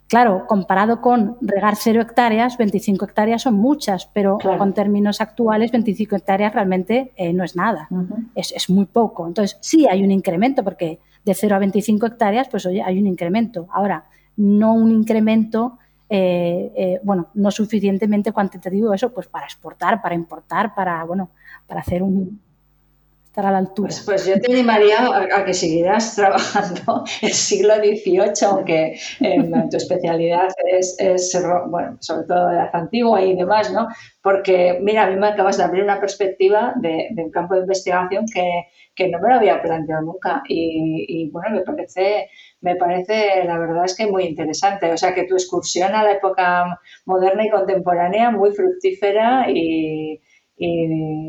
Claro, 0.08 0.46
comparado 0.46 1.02
con 1.02 1.36
regar 1.42 1.76
cero 1.76 2.00
hectáreas, 2.00 2.56
25 2.56 3.04
hectáreas 3.04 3.42
son 3.42 3.54
muchas, 3.54 4.06
pero 4.06 4.38
con 4.38 4.72
términos 4.72 5.20
actuales, 5.20 5.70
25 5.70 6.16
hectáreas 6.16 6.54
realmente 6.54 7.12
eh, 7.16 7.34
no 7.34 7.44
es 7.44 7.56
nada, 7.56 7.88
es, 8.34 8.52
es, 8.52 8.70
muy 8.70 8.86
poco. 8.86 9.26
Entonces, 9.26 9.58
sí 9.60 9.86
hay 9.86 10.02
un 10.02 10.10
incremento, 10.10 10.64
porque 10.64 10.98
de 11.28 11.34
0 11.34 11.56
a 11.56 11.58
25 11.58 12.06
hectáreas, 12.06 12.48
pues 12.48 12.66
oye, 12.66 12.82
hay 12.82 12.98
un 12.98 13.06
incremento. 13.06 13.68
Ahora, 13.70 14.04
no 14.36 14.74
un 14.74 14.90
incremento 14.90 15.78
eh, 16.10 16.72
eh, 16.74 17.00
bueno, 17.02 17.28
no 17.34 17.50
suficientemente 17.50 18.32
cuantitativo 18.32 18.94
eso, 18.94 19.12
pues 19.12 19.28
para 19.28 19.44
exportar, 19.44 20.00
para 20.00 20.14
importar, 20.14 20.74
para, 20.74 21.04
bueno, 21.04 21.30
para 21.66 21.80
hacer 21.80 22.02
un, 22.02 22.40
a 23.46 23.52
la 23.52 23.58
altura. 23.58 23.88
Pues, 23.88 24.02
pues 24.04 24.26
yo 24.26 24.40
te 24.40 24.52
animaría 24.52 25.06
a, 25.06 25.44
que 25.44 25.54
siguieras 25.54 26.14
trabajando 26.16 27.04
el 27.22 27.32
siglo 27.32 27.74
XVIII, 27.76 28.46
aunque 28.46 28.98
tu 29.70 29.76
especialidad 29.76 30.48
es, 30.66 30.96
bueno, 31.68 31.96
sobre 32.00 32.26
todo 32.26 32.48
de 32.48 32.56
la 32.56 32.70
antigua 32.72 33.22
y 33.22 33.36
demás, 33.36 33.72
¿no? 33.72 33.88
Porque, 34.22 34.78
mira, 34.82 35.04
a 35.04 35.10
mí 35.10 35.16
me 35.16 35.28
acabas 35.28 35.56
de 35.56 35.64
abrir 35.64 35.82
una 35.82 36.00
perspectiva 36.00 36.74
de, 36.76 37.08
un 37.16 37.30
campo 37.30 37.54
de 37.54 37.60
investigación 37.60 38.24
que, 38.32 38.66
que, 38.94 39.08
no 39.08 39.18
me 39.20 39.28
lo 39.28 39.36
había 39.36 39.62
planteado 39.62 40.02
nunca 40.02 40.42
y, 40.48 41.06
y 41.08 41.30
bueno, 41.30 41.56
me 41.56 41.62
parece 41.62 42.28
me 42.60 42.74
parece, 42.76 43.44
la 43.44 43.58
verdad 43.58 43.84
es 43.84 43.96
que 43.96 44.06
muy 44.06 44.24
interesante. 44.24 44.90
O 44.92 44.96
sea, 44.96 45.14
que 45.14 45.24
tu 45.24 45.34
excursión 45.34 45.94
a 45.94 46.02
la 46.02 46.12
época 46.12 46.80
moderna 47.04 47.46
y 47.46 47.50
contemporánea 47.50 48.30
muy 48.30 48.52
fructífera 48.52 49.46
y, 49.48 50.20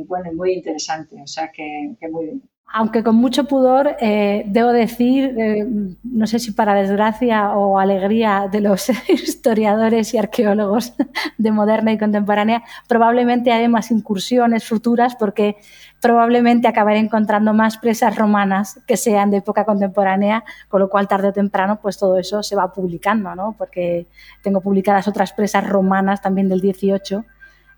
bueno, 0.07 0.33
muy 0.33 0.53
interesante. 0.53 1.21
O 1.21 1.27
sea, 1.27 1.51
que, 1.51 1.95
muy 2.11 2.25
bien 2.25 2.41
aunque 2.71 3.03
con 3.03 3.15
mucho 3.15 3.45
pudor, 3.45 3.95
eh, 3.99 4.43
debo 4.45 4.71
decir, 4.71 5.35
eh, 5.39 5.65
no 6.03 6.27
sé 6.27 6.37
si 6.37 6.51
para 6.51 6.75
desgracia 6.75 7.53
o 7.55 7.79
alegría 7.79 8.47
de 8.51 8.61
los 8.61 8.89
historiadores 9.09 10.13
y 10.13 10.19
arqueólogos 10.19 10.93
de 11.37 11.51
moderna 11.51 11.91
y 11.91 11.97
contemporánea, 11.97 12.63
probablemente 12.87 13.51
haré 13.51 13.69
más 13.69 13.89
incursiones 13.89 14.67
futuras 14.67 15.15
porque 15.15 15.57
probablemente 15.99 16.67
acabaré 16.67 16.99
encontrando 16.99 17.53
más 17.53 17.77
presas 17.77 18.15
romanas 18.15 18.79
que 18.85 18.97
sean 18.97 19.31
de 19.31 19.37
época 19.37 19.65
contemporánea, 19.65 20.43
con 20.67 20.79
lo 20.79 20.89
cual 20.89 21.07
tarde 21.07 21.29
o 21.29 21.33
temprano 21.33 21.79
pues 21.81 21.97
todo 21.97 22.19
eso 22.19 22.43
se 22.43 22.55
va 22.55 22.71
publicando, 22.71 23.33
¿no? 23.33 23.55
porque 23.57 24.05
tengo 24.43 24.61
publicadas 24.61 25.07
otras 25.07 25.33
presas 25.33 25.67
romanas 25.67 26.21
también 26.21 26.47
del 26.47 26.61
18 26.61 27.25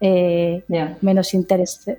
eh, 0.03 0.63
menos, 1.01 1.31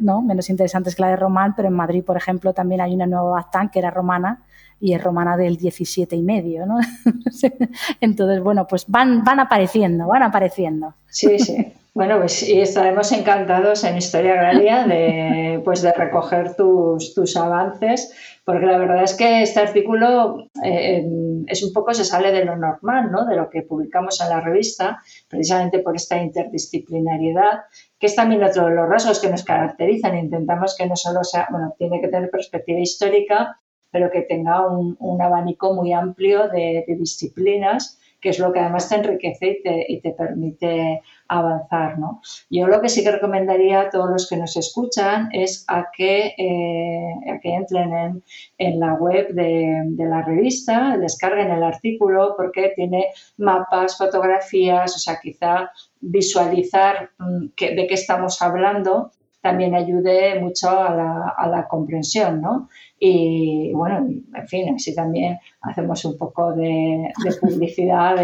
¿no? 0.01 0.23
menos 0.23 0.51
interesantes 0.51 0.97
que 0.97 1.03
la 1.03 1.11
de 1.11 1.17
Román, 1.17 1.55
pero 1.55 1.69
en 1.69 1.75
Madrid, 1.75 2.03
por 2.05 2.17
ejemplo, 2.17 2.53
también 2.53 2.81
hay 2.81 2.95
una 2.95 3.07
nueva 3.07 3.31
Baztán 3.31 3.71
que 3.71 3.79
era 3.79 3.91
romana 3.91 4.43
y 4.81 4.95
es 4.95 5.03
romana 5.03 5.37
del 5.37 5.57
17 5.57 6.17
y 6.17 6.23
medio, 6.23 6.67
¿no? 6.67 6.79
Entonces, 8.01 8.43
bueno, 8.43 8.67
pues 8.67 8.87
van, 8.89 9.23
van 9.23 9.39
apareciendo, 9.39 10.09
van 10.09 10.25
apareciendo. 10.25 10.95
Sí, 11.07 11.39
sí. 11.39 11.73
Bueno, 11.95 12.19
pues 12.19 12.43
y 12.49 12.59
estaremos 12.59 13.13
encantados 13.13 13.85
en 13.85 13.99
Historia 13.99 14.33
Agraria 14.33 14.87
de, 14.87 15.61
pues 15.63 15.83
de 15.83 15.93
recoger 15.93 16.57
tus, 16.57 17.15
tus 17.15 17.37
avances, 17.37 18.15
porque 18.45 18.65
la 18.65 18.79
verdad 18.79 19.03
es 19.03 19.15
que 19.15 19.43
este 19.43 19.61
artículo 19.61 20.49
eh, 20.65 21.05
es 21.47 21.63
un 21.63 21.73
poco, 21.75 21.93
se 21.93 22.07
sale 22.07 22.33
de 22.33 22.47
lo 22.47 22.57
normal, 22.57 23.13
¿no? 23.13 23.27
de 23.27 23.37
lo 23.37 23.51
que 23.51 23.61
publicamos 23.61 24.23
en 24.23 24.31
la 24.31 24.41
revista, 24.41 25.03
precisamente 25.29 25.81
por 25.81 25.95
esta 25.95 26.17
interdisciplinariedad 26.17 27.61
que 28.03 28.07
es 28.07 28.17
también 28.17 28.43
otro 28.43 28.67
de 28.67 28.75
los 28.75 28.89
rasgos 28.89 29.21
que 29.21 29.31
nos 29.31 29.45
caracterizan. 29.45 30.19
Intentamos 30.19 30.77
que 30.77 30.87
no 30.87 30.97
solo 30.97 31.23
sea, 31.23 31.47
bueno, 31.53 31.73
tiene 31.79 32.01
que 32.01 32.09
tener 32.09 32.31
perspectiva 32.31 32.81
histórica, 32.81 33.61
pero 33.93 34.11
que 34.11 34.23
tenga 34.23 34.67
un, 34.67 35.23
abanico 35.23 35.73
muy 35.73 35.93
amplio 35.93 36.49
de, 36.49 36.85
disciplinas, 36.99 38.01
que 38.23 38.31
es 38.31 38.39
lo 38.39 38.53
que 38.53 38.61
además 38.61 38.89
te 38.89 38.95
enriquece 38.95 39.61
y 39.89 40.01
te, 40.01 40.13
permite 40.13 41.03
avanzar. 41.29 41.99
¿no? 41.99 42.23
Yo 42.49 42.69
lo 42.69 42.81
que 42.81 42.89
sí 42.89 43.03
que 43.03 43.11
recomendaría 43.11 43.81
a 43.81 43.91
todos 43.91 44.09
los 44.09 44.29
que 44.29 44.37
nos 44.37 44.57
escuchan 44.57 45.29
es 45.33 45.65
a 45.69 45.89
que, 45.95 46.35
eh, 46.39 47.41
que 47.43 47.55
entren 47.55 48.23
en, 48.59 48.81
la 48.81 48.95
web 48.95 49.29
de, 49.35 49.83
de, 49.87 50.05
la 50.05 50.23
revista, 50.23 50.97
descarguen 50.99 51.51
el 51.51 51.65
artículo 51.65 52.35
porque 52.37 52.73
tiene 52.77 53.09
mapas, 53.39 53.99
fotografías, 53.99 54.95
o 54.95 54.99
sea, 54.99 55.19
quizá 55.21 55.73
visualizar 56.01 57.11
mm, 57.19 57.47
de 57.57 57.87
qué 57.89 57.95
estamos 57.95 58.41
hablando 58.41 59.11
también 59.43 59.75
ayude 59.75 60.41
mucho 60.41 60.71
a 60.71 61.47
la, 61.49 61.67
comprensión, 61.69 62.41
¿no? 62.41 62.69
Y 62.99 63.73
bueno, 63.73 63.97
en 63.99 64.49
fin, 64.49 64.75
así 64.75 64.95
también 64.95 65.39
hacemos 65.63 66.05
un 66.05 66.17
poco 66.17 66.53
de, 66.53 67.13
publicidad 67.41 68.17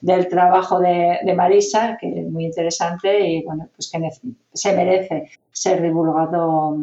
del 0.00 0.28
trabajo 0.28 0.78
de, 0.78 1.34
Marisa, 1.36 1.98
que 2.00 2.20
es 2.20 2.30
muy 2.30 2.44
interesante 2.44 3.20
y 3.20 3.42
bueno, 3.44 3.68
pues 3.74 3.90
que 3.90 3.98
se 4.52 4.76
merece 4.76 5.28
ser 5.50 5.82
divulgado, 5.82 6.76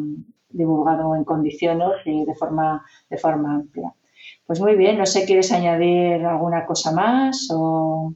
divulgado 0.50 1.16
en 1.16 1.24
condiciones 1.24 1.92
y 2.04 2.26
de 2.26 2.34
forma, 2.34 2.84
de 3.08 3.16
forma 3.16 3.54
amplia. 3.54 3.94
Pues 4.46 4.60
muy 4.60 4.76
bien, 4.76 4.98
no 4.98 5.06
sé, 5.06 5.24
¿quieres 5.24 5.50
añadir 5.50 6.26
alguna 6.26 6.66
cosa 6.66 6.92
más 6.92 7.48
o...? 7.52 8.12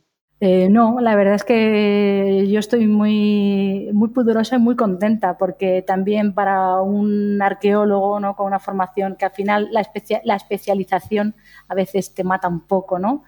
Eh, 0.46 0.68
no, 0.68 1.00
la 1.00 1.16
verdad 1.16 1.36
es 1.36 1.42
que 1.42 2.46
yo 2.50 2.60
estoy 2.60 2.86
muy, 2.86 3.88
muy 3.94 4.10
pudorosa 4.10 4.56
y 4.56 4.58
muy 4.58 4.76
contenta 4.76 5.38
porque 5.38 5.80
también 5.80 6.34
para 6.34 6.82
un 6.82 7.40
arqueólogo 7.40 8.20
¿no? 8.20 8.36
con 8.36 8.48
una 8.48 8.58
formación 8.58 9.16
que 9.16 9.24
al 9.24 9.30
final 9.30 9.68
la, 9.70 9.82
la 10.22 10.36
especialización 10.36 11.34
a 11.66 11.74
veces 11.74 12.12
te 12.12 12.24
mata 12.24 12.46
un 12.46 12.60
poco, 12.60 12.98
¿no? 12.98 13.22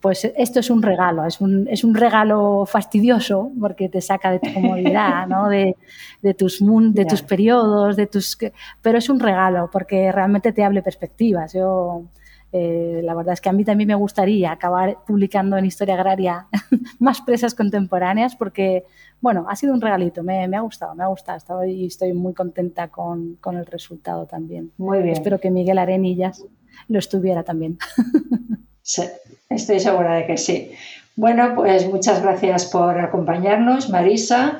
Pues 0.00 0.24
esto 0.24 0.60
es 0.60 0.70
un 0.70 0.80
regalo, 0.80 1.26
es 1.26 1.42
un, 1.42 1.68
es 1.68 1.84
un, 1.84 1.94
regalo 1.94 2.64
fastidioso 2.64 3.52
porque 3.60 3.90
te 3.90 4.00
saca 4.00 4.30
de 4.30 4.38
tu 4.38 4.54
comodidad, 4.54 5.26
¿no? 5.26 5.50
de, 5.50 5.76
de, 6.22 6.32
tus, 6.32 6.64
de 6.94 7.04
tus 7.04 7.20
periodos, 7.20 7.94
de 7.94 8.06
tus... 8.06 8.38
pero 8.80 8.96
es 8.96 9.10
un 9.10 9.20
regalo 9.20 9.68
porque 9.70 10.10
realmente 10.10 10.50
te 10.54 10.64
hable 10.64 10.80
perspectivas. 10.80 11.52
Yo 11.52 12.04
eh, 12.56 13.00
la 13.02 13.14
verdad 13.14 13.32
es 13.32 13.40
que 13.40 13.48
a 13.48 13.52
mí 13.52 13.64
también 13.64 13.88
me 13.88 13.96
gustaría 13.96 14.52
acabar 14.52 14.98
publicando 15.04 15.56
en 15.56 15.64
Historia 15.64 15.94
Agraria 15.94 16.46
más 17.00 17.20
presas 17.20 17.52
contemporáneas 17.52 18.36
porque, 18.36 18.84
bueno, 19.20 19.46
ha 19.48 19.56
sido 19.56 19.74
un 19.74 19.80
regalito, 19.80 20.22
me, 20.22 20.44
ha 20.44 20.60
gustado, 20.60 20.94
me 20.94 21.02
ha 21.02 21.08
gustado 21.08 21.64
y 21.64 21.86
estoy 21.86 22.12
muy 22.12 22.32
contenta 22.32 22.86
con, 22.92 23.40
el 23.44 23.66
resultado 23.66 24.26
también. 24.26 24.70
Muy 24.78 25.02
bien. 25.02 25.14
Espero 25.14 25.40
que 25.40 25.50
Miguel 25.50 25.78
Arenillas 25.78 26.46
lo 26.86 27.00
estuviera 27.00 27.42
también. 27.42 27.76
Sí, 28.86 29.02
estoy 29.48 29.80
segura 29.80 30.14
de 30.16 30.26
que 30.26 30.36
sí. 30.36 30.70
Bueno, 31.16 31.54
pues 31.56 31.88
muchas 31.88 32.20
gracias 32.20 32.66
por 32.66 33.00
acompañarnos, 33.00 33.88
Marisa. 33.88 34.58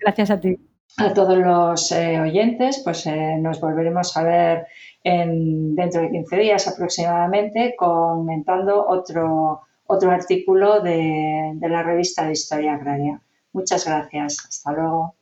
Gracias 0.00 0.32
a 0.32 0.40
ti. 0.40 0.58
A 0.96 1.14
todos 1.14 1.38
los 1.38 1.92
eh, 1.92 2.18
oyentes, 2.20 2.80
pues 2.82 3.06
eh, 3.06 3.36
nos 3.38 3.60
volveremos 3.60 4.16
a 4.16 4.24
ver 4.24 4.66
dentro 5.04 6.02
de 6.02 6.10
15 6.10 6.36
días 6.36 6.68
aproximadamente 6.68 7.74
comentando 7.76 8.86
otro, 8.86 9.62
otro 9.86 10.10
artículo 10.10 10.80
de, 10.80 11.52
de 11.54 11.68
la 11.68 11.82
revista 11.82 12.24
de 12.26 12.32
Historia 12.32 12.74
Agraria. 12.74 13.20
Muchas 13.52 13.84
gracias. 13.84 14.38
Hasta 14.48 14.72
luego. 14.72 15.14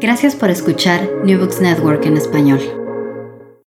Gracias 0.00 0.34
por 0.36 0.50
escuchar 0.50 1.00
New 1.24 1.38
Books 1.38 1.60
Network 1.60 2.04
en 2.06 2.16
español. 2.16 2.85